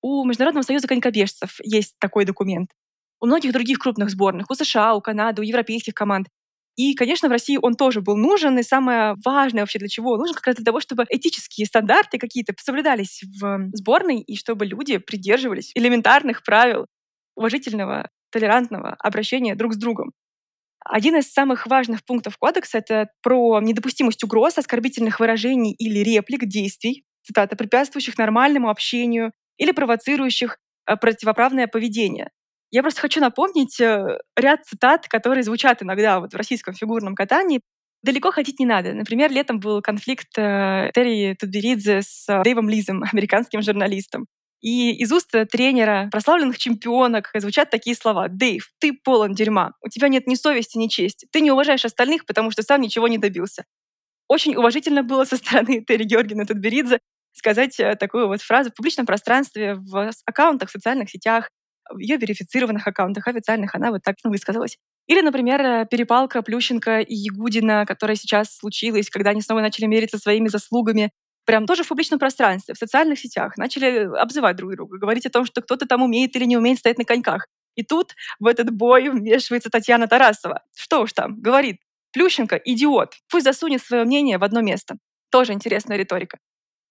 У 0.00 0.24
Международного 0.24 0.64
союза 0.64 0.88
конькобежцев 0.88 1.58
есть 1.62 1.94
такой 1.98 2.24
документ. 2.24 2.70
У 3.20 3.26
многих 3.26 3.52
других 3.52 3.78
крупных 3.78 4.10
сборных, 4.10 4.50
у 4.50 4.54
США, 4.54 4.94
у 4.94 5.00
Канады, 5.00 5.42
у 5.42 5.44
европейских 5.44 5.94
команд 5.94 6.28
и, 6.76 6.94
конечно, 6.94 7.28
в 7.28 7.32
России 7.32 7.58
он 7.60 7.74
тоже 7.74 8.00
был 8.00 8.16
нужен, 8.16 8.58
и 8.58 8.62
самое 8.62 9.14
важное 9.24 9.62
вообще 9.62 9.78
для 9.78 9.88
чего 9.88 10.12
он 10.12 10.18
нужен, 10.18 10.34
как 10.34 10.48
раз 10.48 10.56
для 10.56 10.64
того, 10.64 10.80
чтобы 10.80 11.04
этические 11.08 11.66
стандарты 11.66 12.18
какие-то 12.18 12.52
соблюдались 12.60 13.22
в 13.22 13.70
сборной, 13.72 14.20
и 14.20 14.36
чтобы 14.36 14.66
люди 14.66 14.98
придерживались 14.98 15.70
элементарных 15.74 16.42
правил 16.42 16.86
уважительного, 17.36 18.10
толерантного 18.30 18.94
обращения 18.98 19.54
друг 19.54 19.74
с 19.74 19.76
другом. 19.76 20.12
Один 20.84 21.16
из 21.16 21.32
самых 21.32 21.66
важных 21.66 22.04
пунктов 22.04 22.36
кодекса— 22.36 22.78
это 22.78 23.08
про 23.22 23.60
недопустимость 23.60 24.22
угроз, 24.22 24.58
оскорбительных 24.58 25.18
выражений 25.18 25.72
или 25.72 26.00
реплик, 26.00 26.44
действий, 26.44 27.04
цитата, 27.22 27.56
препятствующих 27.56 28.18
нормальному 28.18 28.68
общению 28.68 29.32
или 29.56 29.72
провоцирующих 29.72 30.58
э, 30.86 30.96
противоправное 30.96 31.68
поведение. 31.68 32.30
Я 32.70 32.82
просто 32.82 33.00
хочу 33.00 33.20
напомнить 33.20 33.80
э, 33.80 34.18
ряд 34.36 34.64
цитат, 34.64 35.06
которые 35.08 35.44
звучат 35.44 35.82
иногда 35.82 36.18
вот 36.20 36.32
в 36.32 36.36
российском 36.36 36.74
фигурном 36.74 37.14
катании. 37.14 37.60
Далеко 38.02 38.32
ходить 38.32 38.58
не 38.58 38.66
надо. 38.66 38.92
Например, 38.92 39.30
летом 39.30 39.60
был 39.60 39.80
конфликт 39.80 40.36
э, 40.36 40.90
Терри 40.92 41.36
Тутберидзе 41.38 42.02
с 42.02 42.28
э, 42.28 42.42
Дэйвом 42.42 42.68
Лизом, 42.68 43.04
американским 43.12 43.62
журналистом. 43.62 44.26
И 44.60 44.92
из 44.96 45.12
уст 45.12 45.30
тренера 45.52 46.08
прославленных 46.10 46.58
чемпионок 46.58 47.30
звучат 47.34 47.70
такие 47.70 47.94
слова. 47.94 48.28
«Дэйв, 48.28 48.70
ты 48.80 48.92
полон 48.92 49.34
дерьма. 49.34 49.74
У 49.82 49.88
тебя 49.88 50.08
нет 50.08 50.26
ни 50.26 50.34
совести, 50.34 50.78
ни 50.78 50.88
чести. 50.88 51.28
Ты 51.30 51.42
не 51.42 51.50
уважаешь 51.50 51.84
остальных, 51.84 52.24
потому 52.26 52.50
что 52.50 52.62
сам 52.62 52.80
ничего 52.80 53.06
не 53.06 53.18
добился». 53.18 53.64
Очень 54.26 54.56
уважительно 54.56 55.02
было 55.02 55.24
со 55.24 55.36
стороны 55.36 55.84
Терри 55.86 56.04
Георгиевны 56.04 56.46
Тутберидзе 56.46 56.98
сказать 57.32 57.76
такую 58.00 58.26
вот 58.26 58.42
фразу 58.42 58.70
в 58.70 58.74
публичном 58.74 59.06
пространстве, 59.06 59.74
в 59.74 60.10
аккаунтах, 60.24 60.70
в 60.70 60.72
социальных 60.72 61.10
сетях, 61.10 61.50
в 61.90 61.98
ее 61.98 62.16
верифицированных 62.16 62.86
аккаунтах 62.86 63.26
официальных, 63.28 63.74
она 63.74 63.90
вот 63.90 64.02
так 64.02 64.16
высказалась. 64.24 64.78
Или, 65.06 65.20
например, 65.20 65.60
э, 65.60 65.86
перепалка 65.90 66.42
Плющенко 66.42 67.00
и 67.00 67.14
Ягудина, 67.14 67.84
которая 67.86 68.16
сейчас 68.16 68.56
случилась, 68.56 69.10
когда 69.10 69.30
они 69.30 69.42
снова 69.42 69.60
начали 69.60 69.86
мериться 69.86 70.18
своими 70.18 70.48
заслугами. 70.48 71.10
Прям 71.44 71.66
тоже 71.66 71.84
в 71.84 71.88
публичном 71.88 72.18
пространстве, 72.18 72.74
в 72.74 72.78
социальных 72.78 73.18
сетях. 73.18 73.58
Начали 73.58 74.08
обзывать 74.16 74.56
друг 74.56 74.74
друга, 74.74 74.98
говорить 74.98 75.26
о 75.26 75.30
том, 75.30 75.44
что 75.44 75.60
кто-то 75.60 75.86
там 75.86 76.02
умеет 76.02 76.34
или 76.36 76.44
не 76.44 76.56
умеет 76.56 76.78
стоять 76.78 76.98
на 76.98 77.04
коньках. 77.04 77.46
И 77.74 77.82
тут 77.82 78.14
в 78.38 78.46
этот 78.46 78.70
бой 78.70 79.10
вмешивается 79.10 79.68
Татьяна 79.68 80.06
Тарасова. 80.06 80.62
Что 80.74 81.02
уж 81.02 81.12
там, 81.12 81.40
говорит, 81.40 81.80
Плющенко— 82.12 82.56
идиот. 82.64 83.14
Пусть 83.30 83.44
засунет 83.44 83.82
свое 83.82 84.04
мнение 84.04 84.38
в 84.38 84.44
одно 84.44 84.62
место. 84.62 84.96
Тоже 85.30 85.52
интересная 85.52 85.96
риторика. 85.96 86.38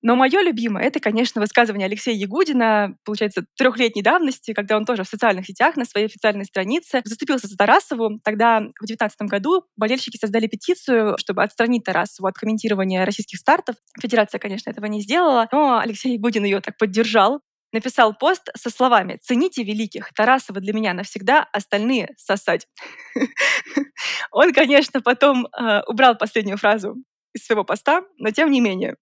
Но 0.04 0.18
мое 0.18 0.42
любимое— 0.42 0.84
это, 0.86 1.00
конечно, 1.00 1.40
высказывание 1.40 1.86
Алексея 1.86 2.14
Ягудина, 2.14 2.98
получается, 3.06 3.46
трехлетней 3.56 4.04
давности, 4.04 4.54
когда 4.54 4.76
он 4.76 4.86
тоже 4.86 5.06
в 5.06 5.08
социальных 5.08 5.46
сетях 5.46 5.78
на 5.78 5.86
своей 5.86 6.08
официальной 6.08 6.44
странице 6.44 7.02
заступился 7.06 7.48
за 7.48 7.56
Тарасову. 7.56 8.20
Тогда, 8.22 8.60
в 8.60 8.86
2019 8.86 9.22
году, 9.22 9.64
болельщики 9.78 10.18
создали 10.18 10.48
петицию, 10.48 11.18
чтобы 11.18 11.42
отстранить 11.42 11.86
Тарасову 11.86 12.28
от 12.28 12.36
комментирования 12.36 13.06
российских 13.06 13.40
стартов. 13.40 13.78
Федерация, 14.00 14.40
конечно, 14.40 14.70
этого 14.70 14.86
не 14.88 15.02
сделала, 15.02 15.48
но 15.54 15.80
Алексей 15.80 16.16
Ягудин 16.16 16.44
ее 16.44 16.60
так 16.60 16.78
поддержал 16.78 17.40
написал 17.72 18.14
пост 18.14 18.50
со 18.56 18.70
словами 18.70 19.18
«Цените 19.22 19.64
великих, 19.64 20.14
Тарасова 20.14 20.60
для 20.60 20.74
меня 20.74 20.94
навсегда, 20.94 21.48
остальные 21.52 22.10
сосать». 22.18 22.68
Он, 24.32 24.54
конечно, 24.54 25.02
потом 25.02 25.48
э, 25.48 25.82
убрал 25.88 26.16
последнюю 26.16 26.58
фразу 26.58 26.96
из 27.34 27.46
своего 27.46 27.64
поста, 27.64 28.04
но 28.20 28.30
тем 28.30 28.52
не 28.52 28.62
менее. 28.62 28.96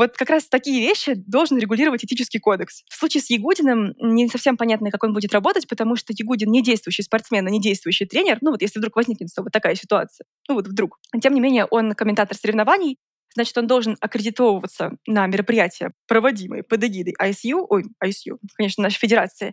Вот 0.00 0.16
как 0.16 0.30
раз 0.30 0.48
такие 0.48 0.80
вещи 0.80 1.12
должен 1.14 1.58
регулировать 1.58 2.02
этический 2.02 2.38
кодекс. 2.38 2.84
В 2.88 2.94
случае 2.94 3.22
с 3.22 3.28
Ягудиным 3.28 3.92
не 4.00 4.28
совсем 4.28 4.56
понятно, 4.56 4.90
как 4.90 5.04
он 5.04 5.12
будет 5.12 5.34
работать, 5.34 5.68
потому 5.68 5.94
что 5.94 6.14
Ягудин 6.16 6.50
не 6.50 6.62
действующий 6.62 7.02
спортсмен, 7.02 7.46
а 7.46 7.50
не 7.50 7.60
действующий 7.60 8.06
тренер. 8.06 8.38
Ну 8.40 8.52
вот 8.52 8.62
если 8.62 8.78
вдруг 8.78 8.96
возникнет 8.96 9.28
вот 9.36 9.52
такая 9.52 9.74
ситуация. 9.74 10.24
Ну 10.48 10.54
вот 10.54 10.68
вдруг. 10.68 10.96
Тем 11.20 11.34
не 11.34 11.40
менее, 11.42 11.66
он 11.66 11.92
комментатор 11.92 12.34
соревнований, 12.34 12.96
значит, 13.34 13.58
он 13.58 13.66
должен 13.66 13.98
аккредитовываться 14.00 14.92
на 15.06 15.26
мероприятия, 15.26 15.92
проводимые 16.08 16.62
под 16.62 16.82
эгидой 16.82 17.14
ISU, 17.20 17.66
ой, 17.68 17.84
ISU, 18.02 18.38
конечно, 18.56 18.82
нашей 18.82 19.00
федерации, 19.00 19.52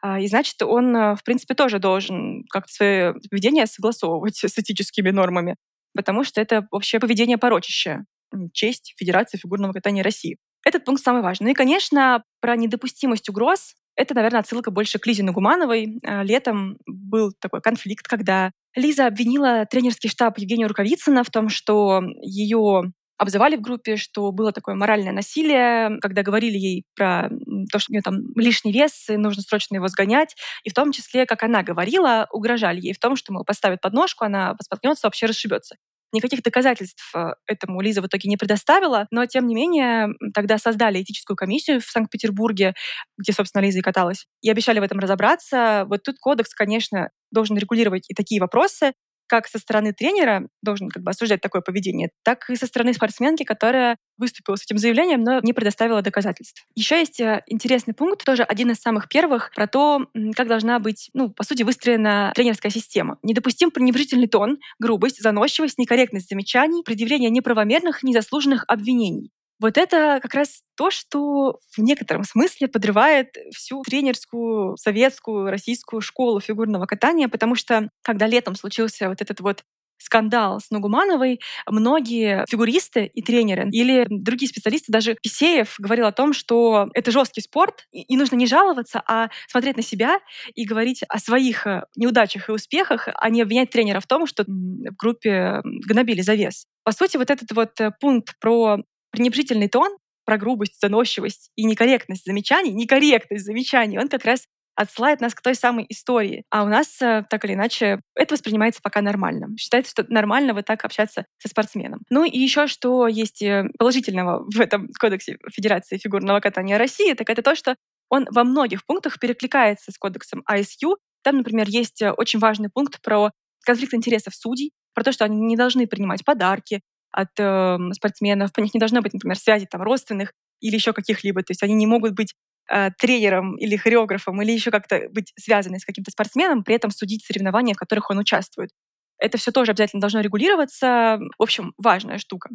а, 0.00 0.20
и 0.20 0.28
значит, 0.28 0.62
он, 0.62 0.96
э, 0.96 1.16
в 1.16 1.24
принципе, 1.24 1.54
тоже 1.54 1.80
должен 1.80 2.44
как-то 2.50 2.72
свое 2.72 3.14
поведение 3.28 3.66
согласовывать 3.66 4.44
с 4.44 4.58
этическими 4.58 5.10
нормами, 5.10 5.56
потому 5.92 6.22
что 6.22 6.40
это 6.40 6.68
вообще 6.70 7.00
поведение 7.00 7.36
порочащее 7.36 8.04
честь 8.52 8.94
Федерации 8.96 9.38
фигурного 9.38 9.72
катания 9.72 10.02
России. 10.02 10.38
Этот 10.64 10.84
пункт 10.84 11.02
самый 11.02 11.22
важный. 11.22 11.52
И, 11.52 11.54
конечно, 11.54 12.22
про 12.40 12.56
недопустимость 12.56 13.28
угроз 13.28 13.74
это, 13.98 14.14
наверное, 14.14 14.40
отсылка 14.40 14.70
больше 14.70 15.00
к 15.00 15.06
Лизе 15.08 15.24
Нагумановой. 15.24 15.98
А, 16.06 16.22
летом 16.22 16.78
был 16.86 17.32
такой 17.40 17.60
конфликт, 17.60 18.06
когда 18.06 18.52
Лиза 18.76 19.06
обвинила 19.06 19.66
тренерский 19.66 20.08
штаб 20.08 20.38
Евгения 20.38 20.68
Рукавицына 20.68 21.24
в 21.24 21.30
том, 21.30 21.48
что 21.48 22.02
ее 22.22 22.92
обзывали 23.16 23.56
в 23.56 23.60
группе, 23.60 23.96
что 23.96 24.30
было 24.30 24.52
такое 24.52 24.76
моральное 24.76 25.10
насилие, 25.10 25.98
когда 26.00 26.22
говорили 26.22 26.56
ей 26.56 26.84
про 26.94 27.28
то, 27.72 27.80
что 27.80 27.90
у 27.90 27.92
нее 27.94 28.02
там 28.02 28.20
лишний 28.36 28.70
вес, 28.70 29.08
и 29.10 29.16
нужно 29.16 29.42
срочно 29.42 29.74
его 29.74 29.88
сгонять. 29.88 30.36
И 30.62 30.70
в 30.70 30.74
том 30.74 30.92
числе, 30.92 31.26
как 31.26 31.42
она 31.42 31.64
говорила, 31.64 32.28
угрожали 32.30 32.80
ей 32.80 32.92
в 32.94 33.00
том, 33.00 33.16
что, 33.16 33.32
мол, 33.32 33.44
поставят 33.44 33.80
подножку, 33.80 34.24
она 34.24 34.54
поспоткнется, 34.54 35.08
вообще 35.08 35.26
расшибется. 35.26 35.74
Никаких 36.12 36.42
доказательств 36.42 37.12
э, 37.14 37.32
этому 37.46 37.80
Лиза 37.80 38.00
в 38.00 38.06
итоге 38.06 38.28
не 38.28 38.36
предоставила, 38.36 39.06
но, 39.10 39.26
тем 39.26 39.46
не 39.46 39.54
менее, 39.54 40.08
тогда 40.34 40.58
создали 40.58 41.02
этическую 41.02 41.36
комиссию 41.36 41.80
в 41.80 41.84
Санкт-Петербурге, 41.84 42.74
где, 43.18 43.32
собственно, 43.32 43.62
Лиза 43.62 43.80
и 43.80 43.82
каталась, 43.82 44.26
и 44.40 44.50
обещали 44.50 44.80
в 44.80 44.82
этом 44.82 44.98
разобраться. 44.98 45.84
Вот 45.88 46.02
тут 46.02 46.16
кодекс, 46.18 46.54
конечно, 46.54 47.10
должен 47.30 47.58
регулировать 47.58 48.08
и 48.08 48.14
такие 48.14 48.40
вопросы, 48.40 48.92
как 49.28 49.46
со 49.46 49.58
стороны 49.58 49.92
тренера 49.92 50.48
должен 50.62 50.88
как 50.88 51.02
бы 51.02 51.10
осуждать 51.10 51.40
такое 51.40 51.62
поведение, 51.62 52.10
так 52.24 52.48
и 52.50 52.56
со 52.56 52.66
стороны 52.66 52.92
спортсменки, 52.92 53.44
которая 53.44 53.96
выступила 54.16 54.56
с 54.56 54.64
этим 54.64 54.78
заявлением, 54.78 55.22
но 55.22 55.40
не 55.42 55.52
предоставила 55.52 56.02
доказательств. 56.02 56.64
Еще 56.74 56.98
есть 56.98 57.20
э, 57.20 57.42
интересный 57.46 57.94
пункт, 57.94 58.24
тоже 58.24 58.42
один 58.42 58.70
из 58.70 58.78
самых 58.78 59.08
первых, 59.08 59.52
про 59.54 59.66
то, 59.66 60.06
как 60.34 60.48
должна 60.48 60.78
быть, 60.80 61.10
ну, 61.14 61.30
по 61.30 61.44
сути, 61.44 61.62
выстроена 61.62 62.32
тренерская 62.34 62.72
система. 62.72 63.18
Недопустим 63.22 63.70
пренебрежительный 63.70 64.26
тон, 64.26 64.58
грубость, 64.78 65.22
заносчивость, 65.22 65.78
некорректность 65.78 66.28
замечаний, 66.28 66.82
предъявление 66.82 67.30
неправомерных, 67.30 68.02
незаслуженных 68.02 68.64
обвинений. 68.66 69.30
Вот 69.60 69.76
это 69.76 70.20
как 70.22 70.34
раз 70.34 70.62
то, 70.76 70.90
что 70.90 71.58
в 71.76 71.78
некотором 71.78 72.24
смысле 72.24 72.68
подрывает 72.68 73.34
всю 73.54 73.82
тренерскую, 73.82 74.76
советскую, 74.76 75.50
российскую 75.50 76.00
школу 76.00 76.40
фигурного 76.40 76.86
катания, 76.86 77.28
потому 77.28 77.54
что 77.54 77.88
когда 78.02 78.26
летом 78.26 78.54
случился 78.54 79.08
вот 79.08 79.20
этот 79.20 79.40
вот 79.40 79.64
скандал 79.98 80.60
с 80.60 80.70
Нугумановой, 80.70 81.40
многие 81.68 82.44
фигуристы 82.48 83.06
и 83.06 83.22
тренеры 83.22 83.68
или 83.70 84.06
другие 84.08 84.48
специалисты, 84.48 84.92
даже 84.92 85.16
Писеев 85.20 85.74
говорил 85.78 86.06
о 86.06 86.12
том, 86.12 86.32
что 86.32 86.88
это 86.94 87.10
жесткий 87.10 87.40
спорт, 87.40 87.86
и 87.92 88.16
нужно 88.16 88.36
не 88.36 88.46
жаловаться, 88.46 89.02
а 89.06 89.28
смотреть 89.48 89.76
на 89.76 89.82
себя 89.82 90.20
и 90.54 90.64
говорить 90.64 91.02
о 91.08 91.18
своих 91.18 91.66
э, 91.66 91.84
неудачах 91.96 92.48
и 92.48 92.52
успехах, 92.52 93.08
а 93.12 93.30
не 93.30 93.42
обвинять 93.42 93.70
тренера 93.70 94.00
в 94.00 94.06
том, 94.06 94.26
что 94.26 94.44
в 94.44 94.96
группе 94.96 95.60
гнобили 95.64 96.20
за 96.20 96.34
вес. 96.34 96.66
По 96.84 96.92
сути, 96.92 97.16
вот 97.16 97.30
этот 97.30 97.50
вот 97.52 97.80
э, 97.80 97.90
пункт 98.00 98.38
про 98.40 98.78
пренебрежительный 99.10 99.68
тон, 99.68 99.96
про 100.24 100.36
грубость, 100.36 100.78
заносчивость 100.80 101.50
и 101.56 101.64
некорректность 101.64 102.26
замечаний, 102.26 102.72
некорректность 102.72 103.46
замечаний, 103.46 103.98
он 103.98 104.08
как 104.08 104.26
раз 104.26 104.44
отсылает 104.78 105.20
нас 105.20 105.34
к 105.34 105.40
той 105.42 105.54
самой 105.54 105.86
истории. 105.88 106.44
А 106.50 106.62
у 106.62 106.68
нас, 106.68 107.02
э, 107.02 107.24
так 107.28 107.44
или 107.44 107.54
иначе, 107.54 108.00
это 108.14 108.34
воспринимается 108.34 108.80
пока 108.80 109.00
нормально. 109.00 109.48
Считается, 109.58 109.90
что 109.90 110.04
нормально 110.08 110.54
вот 110.54 110.66
так 110.66 110.84
общаться 110.84 111.24
со 111.38 111.48
спортсменом. 111.48 112.02
Ну 112.10 112.24
и 112.24 112.38
еще 112.38 112.68
что 112.68 113.08
есть 113.08 113.42
э, 113.42 113.64
положительного 113.76 114.44
в 114.48 114.60
этом 114.60 114.88
кодексе 115.00 115.38
Федерации 115.50 115.98
фигурного 115.98 116.38
катания 116.38 116.78
России, 116.78 117.14
так 117.14 117.28
это 117.28 117.42
то, 117.42 117.56
что 117.56 117.74
он 118.08 118.26
во 118.30 118.44
многих 118.44 118.86
пунктах 118.86 119.18
перекликается 119.18 119.90
с 119.90 119.98
кодексом 119.98 120.44
ISU. 120.48 120.94
Там, 121.22 121.38
например, 121.38 121.66
есть 121.68 122.00
э, 122.00 122.12
очень 122.12 122.38
важный 122.38 122.68
пункт 122.68 123.02
про 123.02 123.32
конфликт 123.64 123.94
интересов 123.94 124.34
судей, 124.36 124.70
про 124.94 125.02
то, 125.02 125.10
что 125.10 125.24
они 125.24 125.40
не 125.40 125.56
должны 125.56 125.86
принимать 125.86 126.24
подарки, 126.24 126.82
от 127.12 127.28
э, 127.38 127.78
спортсменов, 127.92 128.52
по 128.52 128.60
них 128.60 128.74
не 128.74 128.80
должно 128.80 129.02
быть, 129.02 129.12
например, 129.12 129.38
связи 129.38 129.66
там 129.66 129.82
родственных 129.82 130.32
или 130.60 130.74
еще 130.74 130.92
каких-либо. 130.92 131.42
То 131.42 131.52
есть 131.52 131.62
они 131.62 131.74
не 131.74 131.86
могут 131.86 132.14
быть 132.14 132.34
э, 132.70 132.90
тренером 132.98 133.56
или 133.56 133.76
хореографом 133.76 134.40
или 134.42 134.52
еще 134.52 134.70
как-то 134.70 135.08
быть 135.10 135.32
связаны 135.38 135.78
с 135.78 135.84
каким-то 135.84 136.10
спортсменом, 136.10 136.64
при 136.64 136.74
этом 136.74 136.90
судить 136.90 137.24
соревнования, 137.24 137.74
в 137.74 137.78
которых 137.78 138.10
он 138.10 138.18
участвует. 138.18 138.70
Это 139.18 139.38
все 139.38 139.50
тоже 139.50 139.72
обязательно 139.72 140.00
должно 140.00 140.20
регулироваться. 140.20 141.18
В 141.38 141.42
общем, 141.42 141.74
важная 141.76 142.18
штука. 142.18 142.50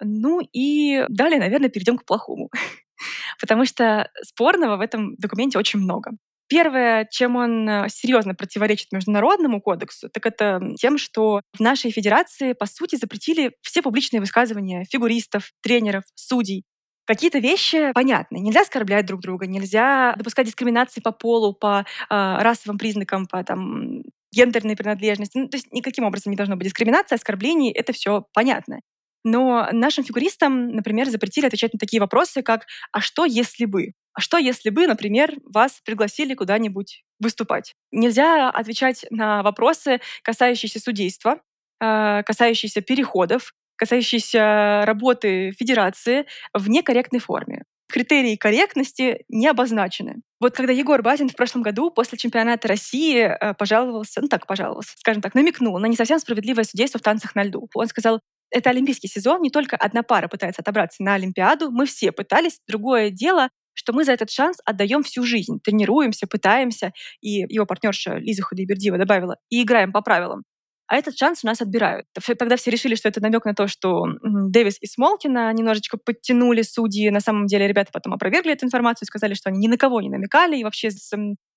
Ну 0.00 0.40
и 0.52 1.04
далее, 1.08 1.40
наверное, 1.40 1.70
перейдем 1.70 1.98
к 1.98 2.04
плохому. 2.04 2.50
Потому 3.40 3.64
что 3.64 4.10
спорного 4.22 4.76
в 4.76 4.80
этом 4.80 5.16
документе 5.16 5.58
очень 5.58 5.80
много. 5.80 6.12
Первое, 6.48 7.06
чем 7.10 7.36
он 7.36 7.68
э, 7.68 7.88
серьезно 7.90 8.34
противоречит 8.34 8.90
международному 8.90 9.60
кодексу, 9.60 10.08
так 10.08 10.24
это 10.24 10.60
тем, 10.78 10.96
что 10.96 11.42
в 11.54 11.60
нашей 11.60 11.90
федерации, 11.90 12.54
по 12.54 12.64
сути, 12.66 12.96
запретили 12.96 13.52
все 13.62 13.82
публичные 13.82 14.20
высказывания 14.20 14.84
фигуристов, 14.90 15.52
тренеров, 15.62 16.04
судей. 16.14 16.64
Какие-то 17.06 17.38
вещи 17.38 17.92
понятны. 17.92 18.38
Нельзя 18.38 18.62
оскорблять 18.62 19.06
друг 19.06 19.20
друга, 19.20 19.46
нельзя 19.46 20.14
допускать 20.16 20.46
дискриминации 20.46 21.00
по 21.00 21.12
полу, 21.12 21.54
по 21.54 21.80
э, 21.80 21.84
расовым 22.08 22.78
признакам, 22.78 23.26
по 23.26 23.42
там, 23.44 24.02
гендерной 24.32 24.76
принадлежности. 24.76 25.38
Ну, 25.38 25.48
то 25.48 25.56
есть 25.56 25.72
никаким 25.72 26.04
образом 26.04 26.30
не 26.30 26.36
должно 26.36 26.56
быть 26.56 26.66
дискриминации, 26.66 27.14
оскорблений. 27.14 27.72
Это 27.72 27.92
все 27.92 28.26
понятно. 28.32 28.80
Но 29.24 29.68
нашим 29.72 30.04
фигуристам, 30.04 30.68
например, 30.68 31.08
запретили 31.08 31.46
отвечать 31.46 31.72
на 31.72 31.78
такие 31.78 32.00
вопросы, 32.00 32.42
как 32.42 32.66
«а 32.92 33.00
что, 33.00 33.24
если 33.24 33.64
бы?». 33.64 33.92
А 34.18 34.20
что, 34.20 34.36
если 34.36 34.70
бы, 34.70 34.88
например, 34.88 35.36
вас 35.44 35.80
пригласили 35.84 36.34
куда-нибудь 36.34 37.04
выступать? 37.20 37.74
Нельзя 37.92 38.50
отвечать 38.50 39.06
на 39.10 39.44
вопросы, 39.44 40.00
касающиеся 40.24 40.80
судейства, 40.80 41.40
а, 41.80 42.24
касающиеся 42.24 42.80
переходов, 42.80 43.52
касающиеся 43.76 44.82
работы 44.86 45.52
федерации 45.52 46.26
в 46.52 46.68
некорректной 46.68 47.20
форме. 47.20 47.62
Критерии 47.88 48.34
корректности 48.34 49.24
не 49.28 49.46
обозначены. 49.46 50.16
Вот 50.40 50.56
когда 50.56 50.72
Егор 50.72 51.00
Базин 51.00 51.28
в 51.28 51.36
прошлом 51.36 51.62
году 51.62 51.92
после 51.92 52.18
чемпионата 52.18 52.66
России 52.66 53.20
э, 53.20 53.54
пожаловался, 53.54 54.20
ну 54.20 54.26
так 54.26 54.48
пожаловался, 54.48 54.94
скажем 54.96 55.22
так, 55.22 55.36
намекнул 55.36 55.78
на 55.78 55.86
не 55.86 55.94
совсем 55.94 56.18
справедливое 56.18 56.64
судейство 56.64 56.98
в 56.98 57.04
танцах 57.04 57.36
на 57.36 57.44
льду. 57.44 57.68
Он 57.72 57.86
сказал, 57.86 58.18
это 58.50 58.70
олимпийский 58.70 59.06
сезон, 59.06 59.42
не 59.42 59.50
только 59.50 59.76
одна 59.76 60.02
пара 60.02 60.26
пытается 60.26 60.62
отобраться 60.62 61.04
на 61.04 61.14
Олимпиаду, 61.14 61.70
мы 61.70 61.86
все 61.86 62.10
пытались. 62.12 62.58
Другое 62.66 63.10
дело, 63.10 63.48
что 63.78 63.92
мы 63.92 64.04
за 64.04 64.12
этот 64.12 64.30
шанс 64.30 64.58
отдаем 64.64 65.02
всю 65.04 65.22
жизнь, 65.22 65.60
тренируемся, 65.62 66.26
пытаемся, 66.26 66.92
и 67.20 67.44
его 67.48 67.64
партнерша 67.64 68.16
Лиза 68.16 68.42
Худайбердиева 68.42 68.98
добавила, 68.98 69.36
и 69.50 69.62
играем 69.62 69.92
по 69.92 70.02
правилам. 70.02 70.42
а 70.88 70.96
этот 70.96 71.18
шанс 71.18 71.44
у 71.44 71.46
нас 71.46 71.60
отбирают. 71.60 72.06
Тогда 72.38 72.56
все 72.56 72.70
решили, 72.70 72.94
что 72.96 73.08
это 73.08 73.20
намек 73.20 73.44
на 73.44 73.54
то, 73.54 73.68
что 73.68 74.06
Дэвис 74.22 74.78
и 74.80 74.86
Смолкина 74.86 75.52
немножечко 75.52 75.98
подтянули 75.98 76.62
судьи. 76.62 77.10
На 77.10 77.20
самом 77.20 77.46
деле 77.46 77.68
ребята 77.68 77.90
потом 77.92 78.14
опровергли 78.14 78.52
эту 78.52 78.66
информацию 78.66 79.06
сказали, 79.06 79.34
что 79.34 79.50
они 79.50 79.58
ни 79.60 79.68
на 79.68 79.76
кого 79.76 80.00
не 80.00 80.08
намекали, 80.08 80.56
и 80.56 80.64
вообще 80.64 80.90
с 80.90 81.12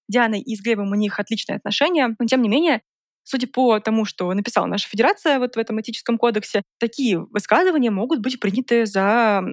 Дианой 0.09 0.41
и 0.41 0.55
с 0.55 0.61
Глебом 0.61 0.91
у 0.91 0.95
них 0.95 1.19
отличные 1.19 1.57
отношения. 1.57 2.15
Но 2.19 2.25
тем 2.27 2.41
не 2.41 2.49
менее, 2.49 2.81
Судя 3.23 3.47
по 3.47 3.79
тому, 3.79 4.03
что 4.05 4.33
написала 4.33 4.65
наша 4.65 4.89
федерация 4.89 5.37
вот 5.39 5.55
в 5.55 5.59
этом 5.59 5.79
этическом 5.79 6.17
кодексе, 6.17 6.63
такие 6.79 7.19
высказывания 7.19 7.91
могут 7.91 8.19
быть 8.19 8.39
приняты 8.39 8.85
за 8.87 9.43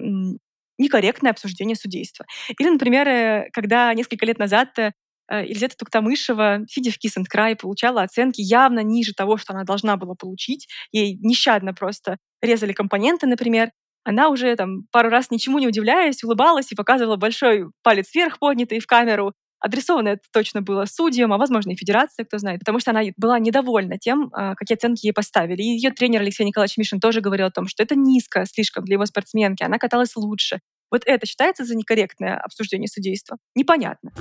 некорректное 0.79 1.31
обсуждение 1.31 1.75
судейства. 1.75 2.25
Или, 2.57 2.69
например, 2.69 3.07
э, 3.07 3.49
когда 3.53 3.93
несколько 3.93 4.25
лет 4.25 4.39
назад 4.39 4.69
э, 4.79 4.91
Елизавета 5.29 5.77
Туктамышева, 5.77 6.61
сидя 6.67 6.91
в 6.91 6.97
Cry, 6.97 7.55
получала 7.55 8.01
оценки 8.01 8.41
явно 8.41 8.79
ниже 8.79 9.13
того, 9.13 9.37
что 9.37 9.53
она 9.53 9.63
должна 9.63 9.95
была 9.97 10.15
получить. 10.15 10.67
Ей 10.91 11.17
нещадно 11.21 11.73
просто 11.73 12.17
резали 12.41 12.73
компоненты, 12.73 13.27
например. 13.27 13.71
Она 14.03 14.29
уже 14.29 14.55
там 14.55 14.87
пару 14.91 15.09
раз 15.09 15.29
ничему 15.29 15.59
не 15.59 15.67
удивляясь, 15.67 16.23
улыбалась 16.23 16.71
и 16.71 16.75
показывала 16.75 17.17
большой 17.17 17.65
палец 17.83 18.13
вверх 18.15 18.39
поднятый 18.39 18.79
в 18.79 18.87
камеру, 18.87 19.33
Адресовано 19.59 20.09
это 20.09 20.23
точно 20.31 20.61
было 20.61 20.85
судьям, 20.85 21.33
а 21.33 21.37
возможно 21.37 21.71
и 21.71 21.75
федерации, 21.75 22.23
кто 22.23 22.37
знает, 22.37 22.59
потому 22.59 22.79
что 22.79 22.91
она 22.91 23.01
была 23.17 23.39
недовольна 23.39 23.97
тем, 23.97 24.29
а, 24.33 24.55
какие 24.55 24.75
оценки 24.75 25.07
ей 25.07 25.11
поставили. 25.11 25.61
И 25.61 25.75
ее 25.75 25.91
тренер 25.91 26.21
Алексей 26.21 26.45
Николаевич 26.45 26.77
Мишин 26.77 26.99
тоже 26.99 27.21
говорил 27.21 27.47
о 27.47 27.51
том, 27.51 27.67
что 27.67 27.83
это 27.83 27.95
низко 27.95 28.45
слишком 28.45 28.85
для 28.85 28.93
его 28.93 29.05
спортсменки, 29.05 29.63
она 29.63 29.77
каталась 29.77 30.15
лучше. 30.15 30.59
Вот 30.91 31.03
это 31.05 31.25
считается 31.25 31.65
за 31.65 31.75
некорректное 31.75 32.37
обсуждение 32.37 32.87
судейства? 32.87 33.37
Непонятно. 33.53 34.11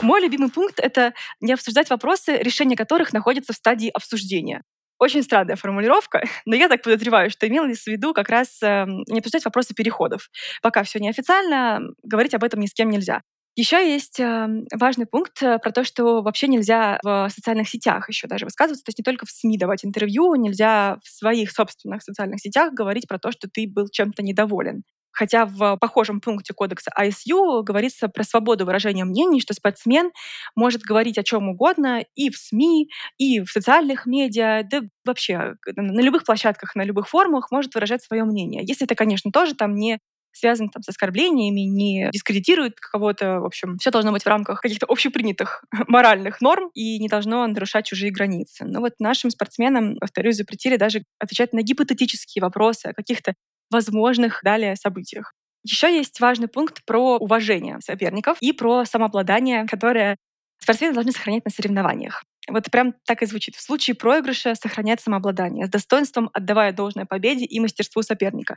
Мой 0.00 0.20
любимый 0.20 0.50
пункт— 0.50 0.78
это 0.82 1.12
не 1.40 1.52
обсуждать 1.52 1.90
вопросы, 1.90 2.36
решение 2.38 2.76
которых 2.76 3.12
находится 3.12 3.52
в 3.52 3.56
стадии 3.56 3.88
обсуждения. 3.88 4.62
Очень 5.02 5.24
странная 5.24 5.56
формулировка, 5.56 6.22
но 6.46 6.54
я 6.54 6.68
так 6.68 6.80
подозреваю, 6.80 7.28
что 7.28 7.48
имелось 7.48 7.82
в 7.82 7.86
виду 7.88 8.14
как 8.14 8.28
раз 8.28 8.62
э, 8.62 8.84
не 9.08 9.18
обсуждать 9.18 9.44
вопросы 9.44 9.74
переходов. 9.74 10.30
Пока 10.62 10.84
все 10.84 11.00
неофициально, 11.00 11.80
говорить 12.04 12.34
об 12.34 12.44
этом 12.44 12.60
ни 12.60 12.66
с 12.66 12.72
кем 12.72 12.88
нельзя. 12.88 13.22
Еще 13.56 13.84
есть 13.84 14.20
э, 14.20 14.46
важный 14.72 15.06
пункт 15.06 15.42
э, 15.42 15.58
про 15.58 15.72
то, 15.72 15.82
что 15.82 16.22
вообще 16.22 16.46
нельзя 16.46 17.00
в 17.02 17.28
социальных 17.34 17.68
сетях 17.68 18.08
еще 18.08 18.28
даже 18.28 18.44
высказываться, 18.44 18.84
то 18.84 18.90
есть 18.90 18.98
не 19.00 19.02
только 19.02 19.26
в 19.26 19.30
СМИ 19.32 19.58
давать 19.58 19.84
интервью, 19.84 20.36
нельзя 20.36 20.98
в 21.02 21.08
своих 21.08 21.50
собственных 21.50 22.04
социальных 22.04 22.38
сетях 22.38 22.72
говорить 22.72 23.08
про 23.08 23.18
то, 23.18 23.32
что 23.32 23.48
ты 23.52 23.66
был 23.66 23.88
чем-то 23.88 24.22
недоволен. 24.22 24.84
Хотя 25.12 25.46
в 25.46 25.76
похожем 25.76 26.20
пункте 26.20 26.54
кодекса 26.54 26.90
ISU 26.98 27.62
говорится 27.62 28.08
про 28.08 28.24
свободу 28.24 28.66
выражения 28.66 29.04
мнений, 29.04 29.40
что 29.40 29.54
спортсмен 29.54 30.10
может 30.56 30.82
говорить 30.82 31.18
о 31.18 31.22
чем 31.22 31.48
угодно 31.48 32.04
и 32.14 32.30
в 32.30 32.36
СМИ, 32.36 32.88
и 33.18 33.40
в 33.40 33.50
социальных 33.50 34.06
медиа, 34.06 34.62
да 34.64 34.80
вообще 35.04 35.54
на 35.76 36.00
любых 36.00 36.24
площадках, 36.24 36.74
на 36.74 36.82
любых 36.82 37.08
форумах 37.08 37.50
может 37.50 37.74
выражать 37.74 38.02
свое 38.02 38.24
мнение. 38.24 38.62
Если 38.64 38.84
это, 38.84 38.94
конечно, 38.94 39.30
тоже 39.30 39.54
там 39.54 39.74
не 39.74 39.98
связан 40.32 40.68
там, 40.68 40.82
с 40.82 40.88
оскорблениями, 40.88 41.60
не 41.60 42.08
дискредитирует 42.12 42.80
кого-то. 42.80 43.40
В 43.40 43.44
общем, 43.44 43.78
все 43.78 43.90
должно 43.90 44.12
быть 44.12 44.24
в 44.24 44.26
рамках 44.26 44.60
каких-то 44.60 44.86
общепринятых 44.88 45.64
моральных 45.88 46.40
норм 46.40 46.70
и 46.74 46.98
не 46.98 47.08
должно 47.08 47.46
нарушать 47.46 47.86
чужие 47.86 48.10
границы. 48.10 48.64
Но 48.64 48.80
вот 48.80 48.94
нашим 48.98 49.30
спортсменам, 49.30 49.96
повторюсь, 49.98 50.36
запретили 50.36 50.76
даже 50.76 51.04
отвечать 51.18 51.52
на 51.52 51.62
гипотетические 51.62 52.42
вопросы 52.42 52.86
о 52.86 52.94
каких-то 52.94 53.34
возможных 53.72 54.40
далее 54.44 54.76
событиях. 54.76 55.32
Еще 55.64 55.94
есть 55.94 56.18
важный 56.20 56.48
пункт 56.48 56.84
про 56.84 57.18
уважение 57.18 57.78
соперников 57.80 58.36
и 58.40 58.52
про 58.52 58.84
самообладание, 58.84 59.66
которое 59.66 60.16
спортсмены 60.58 60.94
должны 60.94 61.12
сохранять 61.12 61.44
на 61.44 61.50
соревнованиях. 61.50 62.24
Вот 62.48 62.68
прям 62.70 62.94
так 63.06 63.22
и 63.22 63.26
звучит. 63.26 63.54
В 63.54 63.60
случае 63.60 63.94
проигрыша 63.94 64.54
сохранять 64.56 65.00
самообладание, 65.00 65.66
с 65.66 65.70
достоинством 65.70 66.30
отдавая 66.32 66.72
должное 66.72 67.06
победе 67.06 67.44
и 67.44 67.60
мастерству 67.60 68.02
соперника. 68.02 68.56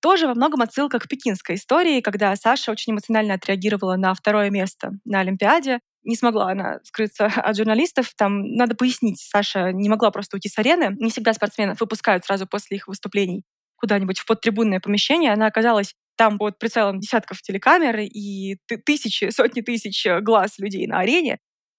Тоже 0.00 0.28
во 0.28 0.34
многом 0.34 0.62
отсылка 0.62 1.00
к 1.00 1.08
пекинской 1.08 1.56
истории, 1.56 2.00
когда 2.00 2.36
Саша 2.36 2.70
очень 2.70 2.92
эмоционально 2.92 3.34
отреагировала 3.34 3.96
на 3.96 4.14
второе 4.14 4.50
место 4.50 4.92
на 5.04 5.20
Олимпиаде. 5.20 5.80
Не 6.04 6.14
смогла 6.14 6.50
она 6.50 6.78
скрыться 6.84 7.26
от 7.36 7.56
журналистов. 7.56 8.12
Там 8.16 8.52
надо 8.54 8.76
пояснить, 8.76 9.20
Саша 9.20 9.72
не 9.72 9.88
могла 9.88 10.12
просто 10.12 10.36
уйти 10.36 10.48
с 10.48 10.58
арены. 10.58 10.94
Не 11.00 11.10
всегда 11.10 11.32
спортсменов 11.32 11.80
выпускают 11.80 12.24
сразу 12.24 12.46
после 12.46 12.76
их 12.76 12.86
выступлений 12.86 13.42
куда-нибудь 13.76 14.18
в 14.18 14.26
подтрибунное 14.26 14.80
помещение, 14.80 15.32
она 15.32 15.46
оказалась 15.46 15.94
там 16.16 16.38
под 16.38 16.58
прицелом 16.58 16.98
десятков 16.98 17.42
телекамер 17.42 18.00
и 18.00 18.56
тысячи, 18.84 19.30
сотни 19.30 19.60
тысяч 19.60 20.06
глаз 20.22 20.58
людей 20.58 20.86
на 20.86 21.00
арене 21.00 21.38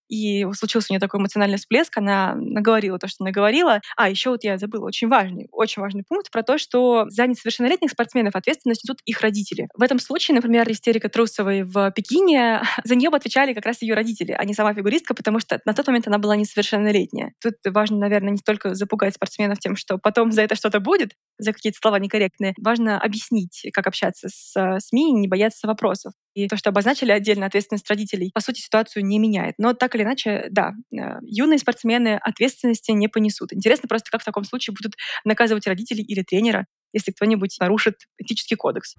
и 0.10 0.46
случился 0.54 0.88
у 0.90 0.94
нее 0.94 1.00
такой 1.00 1.20
эмоциональный 1.20 1.58
всплеск, 1.58 1.98
она 1.98 2.36
наговорила 2.36 3.00
то, 3.00 3.08
что 3.08 3.24
наговорила. 3.24 3.82
А, 3.96 4.10
еще 4.10 4.30
вот 4.32 4.44
я 4.44 4.58
забыла 4.58 4.86
очень 4.86 5.08
важный, 5.08 5.48
очень 5.52 5.82
важный 5.82 6.04
пункт 6.08 6.32
про 6.32 6.44
то, 6.44 6.58
что 6.58 7.06
за 7.10 7.28
несовершеннолетних 7.28 7.92
спортсменов 7.92 8.36
ответственность 8.36 8.84
несут 8.84 9.00
их 9.06 9.22
родители. 9.22 9.68
В 9.76 9.84
этом 9.84 10.00
случае, 10.00 10.36
например, 10.36 10.70
истерика 10.72 11.10
Трусовой 11.10 11.64
в 11.64 11.92
Пекине, 11.92 12.62
за 12.84 12.96
нее 12.96 13.10
бы 13.10 13.18
отвечали 13.18 13.54
как 13.54 13.66
раз 13.66 13.82
ее 13.82 13.94
родители, 13.94 14.32
а 14.38 14.44
не 14.46 14.54
сама 14.54 14.74
фигуристка, 14.74 15.14
потому 15.14 15.40
что 15.40 15.60
на 15.66 15.74
тот 15.74 15.88
момент 15.88 16.08
она 16.08 16.18
была 16.18 16.36
несовершеннолетняя. 16.36 17.34
Тут 17.42 17.56
важно, 17.66 17.98
наверное, 17.98 18.32
не 18.32 18.40
только 18.44 18.76
запугать 18.76 19.16
спортсменов 19.16 19.60
тем, 19.60 19.76
что 19.76 19.98
потом 19.98 20.32
за 20.32 20.42
это 20.42 20.56
что-то 20.56 20.80
будет, 20.80 21.14
за 21.38 21.54
какие-то 21.54 21.78
слова 21.82 22.00
некорректные. 22.00 22.54
Важно 22.58 23.00
объяснить, 23.00 23.68
как 23.74 23.88
общаться 23.88 24.28
с 24.30 24.56
э, 24.56 24.80
СМИ 24.80 25.12
не 25.14 25.28
бояться 25.28 25.68
вопросов. 25.68 26.14
И 26.38 26.48
то, 26.48 26.56
что 26.56 26.70
обозначили 26.70 27.12
отдельно 27.12 27.48
ответственность 27.48 27.90
родителей, 27.90 28.30
по 28.32 28.42
сути, 28.42 28.60
ситуацию 28.60 29.04
не 29.04 29.18
меняет. 29.18 29.56
Но 29.58 29.74
так 29.74 29.96
или 29.96 30.04
иначе, 30.04 30.46
да, 30.52 30.74
э, 30.94 31.18
юные 31.24 31.58
спортсмены 31.58 32.20
ответственности 32.22 32.92
не 32.92 33.08
понесут. 33.08 33.54
Интересно 33.54 33.90
просто, 33.90 34.12
как 34.12 34.22
в 34.22 34.26
таком 34.26 34.44
случае 34.44 34.76
будут 34.76 34.94
наказывать 35.26 35.66
родителей 35.66 36.04
или 36.04 36.22
тренера, 36.22 36.68
если 36.94 37.12
кто-нибудь 37.12 37.58
нарушит 37.60 37.96
этический 38.20 38.56
кодекс. 38.56 38.94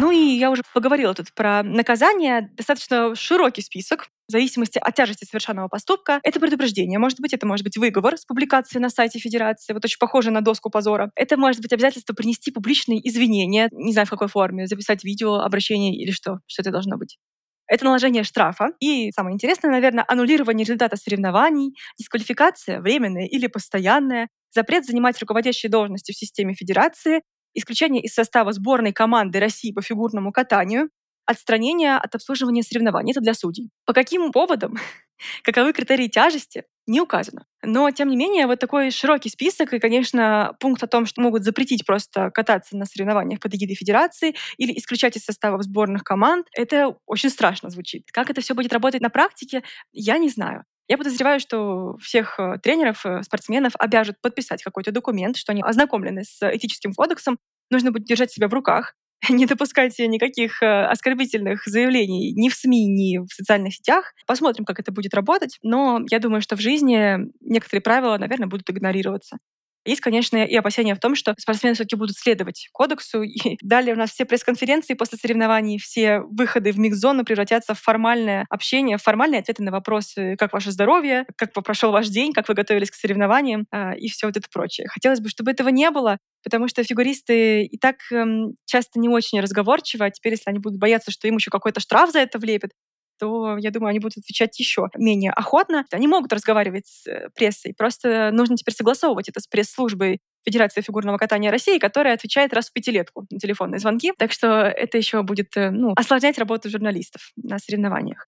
Ну 0.00 0.10
и 0.10 0.36
я 0.36 0.50
уже 0.50 0.62
поговорила 0.74 1.14
тут 1.14 1.32
про 1.32 1.62
наказание. 1.62 2.50
Достаточно 2.56 3.14
широкий 3.14 3.62
список 3.62 4.08
в 4.28 4.32
зависимости 4.32 4.78
от 4.78 4.94
тяжести 4.94 5.24
совершенного 5.24 5.68
поступка. 5.68 6.20
Это 6.22 6.40
предупреждение, 6.40 6.98
может 6.98 7.20
быть, 7.20 7.32
это 7.32 7.46
может 7.46 7.64
быть 7.64 7.76
выговор 7.76 8.16
с 8.16 8.24
публикацией 8.24 8.80
на 8.82 8.88
сайте 8.88 9.18
Федерации, 9.18 9.72
вот 9.72 9.84
очень 9.84 9.98
похоже 9.98 10.30
на 10.30 10.40
доску 10.40 10.70
позора. 10.70 11.10
Это 11.14 11.36
может 11.36 11.60
быть 11.60 11.72
обязательство 11.72 12.14
принести 12.14 12.50
публичные 12.50 13.06
извинения, 13.06 13.68
не 13.72 13.92
знаю 13.92 14.06
в 14.06 14.10
какой 14.10 14.28
форме, 14.28 14.66
записать 14.66 15.04
видео, 15.04 15.36
обращение 15.40 15.94
или 15.94 16.10
что, 16.10 16.38
что 16.46 16.62
это 16.62 16.70
должно 16.70 16.96
быть. 16.96 17.18
Это 17.66 17.84
наложение 17.84 18.24
штрафа. 18.24 18.68
И 18.80 19.10
самое 19.12 19.34
интересное, 19.34 19.70
наверное, 19.70 20.04
аннулирование 20.06 20.64
результата 20.64 20.96
соревнований, 20.96 21.74
дисквалификация 21.98 22.80
временная 22.80 23.26
или 23.26 23.46
постоянная, 23.46 24.28
запрет 24.52 24.84
занимать 24.84 25.18
руководящие 25.20 25.70
должности 25.70 26.12
в 26.12 26.16
системе 26.16 26.54
федерации, 26.54 27.22
исключение 27.54 28.02
из 28.02 28.12
состава 28.12 28.52
сборной 28.52 28.92
команды 28.92 29.40
России 29.40 29.72
по 29.72 29.80
фигурному 29.80 30.32
катанию, 30.32 30.88
отстранение 31.26 31.96
от 31.96 32.14
обслуживания 32.14 32.62
соревнований. 32.62 33.12
Это 33.12 33.20
для 33.20 33.34
судей. 33.34 33.70
По 33.86 33.92
каким 33.92 34.32
поводам, 34.32 34.76
каковы 35.42 35.72
критерии 35.72 36.08
тяжести, 36.08 36.64
не 36.86 37.00
указано. 37.00 37.46
Но, 37.62 37.90
тем 37.90 38.08
не 38.08 38.16
менее, 38.16 38.46
вот 38.46 38.58
такой 38.58 38.90
широкий 38.90 39.30
список, 39.30 39.72
и, 39.72 39.78
конечно, 39.78 40.54
пункт 40.60 40.82
о 40.82 40.86
том, 40.86 41.06
что 41.06 41.22
могут 41.22 41.44
запретить 41.44 41.86
просто 41.86 42.30
кататься 42.30 42.76
на 42.76 42.84
соревнованиях 42.84 43.40
под 43.40 43.54
эгидой 43.54 43.74
федерации 43.74 44.34
или 44.58 44.76
исключать 44.76 45.16
из 45.16 45.24
составов 45.24 45.62
сборных 45.62 46.04
команд, 46.04 46.46
это 46.52 46.96
очень 47.06 47.30
страшно 47.30 47.70
звучит. 47.70 48.10
Как 48.12 48.30
это 48.30 48.40
все 48.40 48.54
будет 48.54 48.72
работать 48.72 49.00
на 49.00 49.10
практике, 49.10 49.62
я 49.92 50.18
не 50.18 50.28
знаю. 50.28 50.64
Я 50.86 50.98
подозреваю, 50.98 51.40
что 51.40 51.96
всех 51.96 52.38
э, 52.38 52.58
тренеров, 52.62 53.06
э, 53.06 53.22
спортсменов 53.22 53.72
обяжут 53.78 54.20
подписать 54.20 54.62
какой-то 54.62 54.92
документ, 54.92 55.38
что 55.38 55.52
они 55.52 55.62
ознакомлены 55.62 56.24
с 56.24 56.42
этическим 56.42 56.92
кодексом. 56.92 57.38
Нужно 57.70 57.90
будет 57.90 58.04
держать 58.04 58.30
себя 58.30 58.48
в 58.48 58.52
руках, 58.52 58.94
не 59.30 59.46
допускать 59.46 59.98
никаких 59.98 60.62
э, 60.62 60.84
оскорбительных 60.86 61.64
заявлений 61.66 62.32
ни 62.34 62.48
в 62.48 62.54
СМИ, 62.54 62.86
ни 62.86 63.18
в 63.18 63.28
социальных 63.32 63.74
сетях. 63.74 64.12
Посмотрим, 64.26 64.64
как 64.64 64.80
это 64.80 64.92
будет 64.92 65.14
работать. 65.14 65.58
Но 65.62 66.00
я 66.10 66.18
думаю, 66.18 66.40
что 66.42 66.56
в 66.56 66.60
жизни 66.60 67.18
некоторые 67.40 67.82
правила, 67.82 68.18
наверное, 68.18 68.48
будут 68.48 68.68
игнорироваться. 68.70 69.38
Есть, 69.84 70.00
конечно, 70.00 70.38
и 70.38 70.54
опасения 70.56 70.94
в 70.94 71.00
том, 71.00 71.14
что 71.14 71.34
спортсмены 71.38 71.74
все-таки 71.74 71.96
будут 71.96 72.16
следовать 72.16 72.68
кодексу. 72.72 73.22
И 73.34 73.58
далее 73.60 73.94
у 73.94 73.98
нас 73.98 74.10
все 74.10 74.24
пресс-конференции 74.24 74.94
после 74.94 75.18
соревнований, 75.18 75.78
все 75.78 76.20
выходы 76.20 76.72
в 76.72 76.78
микс-зону 76.78 77.24
превратятся 77.24 77.74
в 77.74 77.80
формальное 77.80 78.46
общение, 78.48 78.96
в 78.96 79.02
формальные 79.02 79.40
ответы 79.40 79.62
на 79.62 79.70
вопросы, 79.70 80.36
как 80.36 80.52
ваше 80.52 80.70
здоровье, 80.70 81.26
как 81.36 81.52
прошел 81.52 81.92
ваш 81.92 82.08
день, 82.08 82.32
как 82.32 82.48
вы 82.48 82.54
готовились 82.54 82.90
к 82.90 82.94
соревнованиям 82.94 83.66
а, 83.70 83.92
и 83.92 84.08
все 84.08 84.26
вот 84.26 84.36
это 84.36 84.48
прочее. 84.52 84.88
Хотелось 84.88 85.20
бы, 85.20 85.28
чтобы 85.28 85.50
этого 85.50 85.68
не 85.68 85.90
было, 85.90 86.18
потому 86.42 86.68
что 86.68 86.84
фигуристы 86.84 87.64
и 87.64 87.78
так 87.78 87.96
эм, 88.12 88.54
часто 88.66 88.98
не 88.98 89.08
очень 89.08 89.40
разговорчивы, 89.40 90.06
а 90.06 90.10
теперь, 90.10 90.32
если 90.32 90.50
они 90.50 90.58
будут 90.58 90.78
бояться, 90.78 91.10
что 91.10 91.28
им 91.28 91.36
еще 91.36 91.50
какой-то 91.50 91.80
штраф 91.80 92.10
за 92.10 92.20
это 92.20 92.38
влепят, 92.38 92.70
то, 93.18 93.56
я 93.58 93.70
думаю, 93.70 93.90
они 93.90 93.98
будут 93.98 94.18
отвечать 94.18 94.58
еще 94.58 94.88
менее 94.96 95.30
охотно. 95.32 95.84
Они 95.90 96.06
могут 96.06 96.32
разговаривать 96.32 96.86
с 96.86 97.06
э, 97.06 97.28
прессой, 97.34 97.74
просто 97.76 98.30
нужно 98.32 98.56
теперь 98.56 98.74
согласовывать 98.74 99.28
это 99.28 99.40
с 99.40 99.46
пресс-службой 99.46 100.20
Федерации 100.44 100.82
фигурного 100.82 101.16
катания 101.16 101.50
России, 101.50 101.78
которая 101.78 102.14
отвечает 102.14 102.52
раз 102.52 102.68
в 102.68 102.72
пятилетку 102.72 103.26
на 103.30 103.38
телефонные 103.38 103.78
звонки. 103.78 104.12
Так 104.18 104.32
что 104.32 104.62
это 104.62 104.98
еще 104.98 105.22
будет 105.22 105.56
э, 105.56 105.70
ну, 105.70 105.92
осложнять 105.96 106.38
работу 106.38 106.68
журналистов 106.68 107.32
на 107.36 107.58
соревнованиях. 107.58 108.26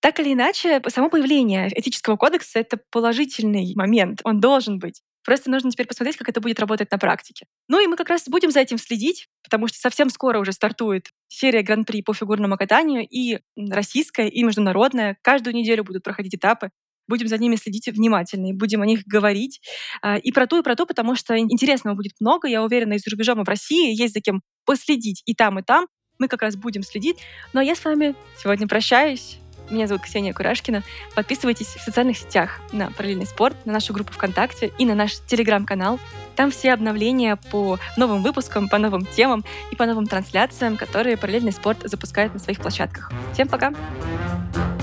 Так 0.00 0.20
или 0.20 0.34
иначе, 0.34 0.80
само 0.88 1.08
появление 1.08 1.68
этического 1.74 2.16
кодекса— 2.16 2.58
это 2.60 2.78
положительный 2.90 3.72
момент. 3.74 4.20
Он 4.24 4.40
должен 4.40 4.78
быть. 4.78 5.02
Просто 5.26 5.50
нужно 5.50 5.72
теперь 5.72 5.88
посмотреть, 5.88 6.16
как 6.16 6.28
это 6.28 6.40
будет 6.40 6.60
работать 6.60 6.90
на 6.92 6.98
практике. 6.98 7.46
Ну 7.68 7.82
и 7.82 7.88
мы 7.88 7.96
как 7.96 8.08
раз 8.08 8.28
будем 8.28 8.52
за 8.52 8.60
этим 8.60 8.78
следить, 8.78 9.26
потому 9.42 9.66
что 9.66 9.76
совсем 9.76 10.08
скоро 10.08 10.38
уже 10.38 10.52
стартует 10.52 11.10
серия 11.26 11.62
Гран-при 11.62 12.00
по 12.00 12.14
фигурному 12.14 12.56
катанию, 12.56 13.04
и 13.04 13.40
российская, 13.56 14.28
и 14.28 14.44
международная. 14.44 15.18
Каждую 15.22 15.54
неделю 15.54 15.82
будут 15.82 16.04
проходить 16.04 16.36
этапы. 16.36 16.70
Будем 17.08 17.26
за 17.26 17.38
ними 17.38 17.56
следить 17.56 17.88
внимательно 17.88 18.46
и 18.46 18.52
будем 18.52 18.82
о 18.82 18.86
них 18.86 19.02
говорить. 19.04 19.60
А, 20.00 20.16
и 20.16 20.30
про 20.30 20.46
то, 20.46 20.60
и 20.60 20.62
про 20.62 20.76
то, 20.76 20.86
потому 20.86 21.16
что 21.16 21.36
интересного 21.36 21.96
будет 21.96 22.12
много. 22.20 22.46
Я 22.46 22.62
уверена, 22.62 22.94
и 22.94 22.98
за 22.98 23.10
рубежом, 23.10 23.40
и 23.40 23.44
в 23.44 23.48
России 23.48 24.00
есть 24.00 24.14
за 24.14 24.20
кем 24.20 24.42
последить 24.64 25.22
и 25.26 25.34
там, 25.34 25.58
и 25.58 25.62
там. 25.62 25.86
Мы 26.18 26.28
как 26.28 26.42
раз 26.42 26.56
будем 26.56 26.84
следить. 26.84 27.18
Ну 27.52 27.60
а 27.60 27.64
я 27.64 27.74
с 27.74 27.84
вами 27.84 28.14
сегодня 28.40 28.68
прощаюсь. 28.68 29.38
Меня 29.70 29.86
зовут 29.86 30.02
Ксения 30.02 30.32
Курашкина. 30.32 30.82
Подписывайтесь 31.14 31.68
в 31.68 31.80
социальных 31.80 32.18
сетях 32.18 32.60
на 32.72 32.90
«Параллельный 32.90 33.26
спорт», 33.26 33.56
на 33.64 33.72
нашу 33.72 33.92
группу 33.92 34.12
ВКонтакте 34.12 34.72
и 34.78 34.84
на 34.84 34.94
наш 34.94 35.18
телеграм-канал. 35.26 35.98
Там 36.36 36.50
все 36.50 36.72
обновления 36.72 37.36
по 37.50 37.78
новым 37.96 38.22
выпускам, 38.22 38.68
по 38.68 38.78
новым 38.78 39.06
темам 39.06 39.44
и 39.70 39.76
по 39.76 39.86
новым 39.86 40.06
трансляциям, 40.06 40.76
которые 40.76 41.16
«Параллельный 41.16 41.52
спорт» 41.52 41.78
запускает 41.84 42.34
на 42.34 42.40
своих 42.40 42.60
площадках. 42.60 43.10
Всем 43.32 43.48
пока! 43.48 43.70
Пока! 43.70 44.75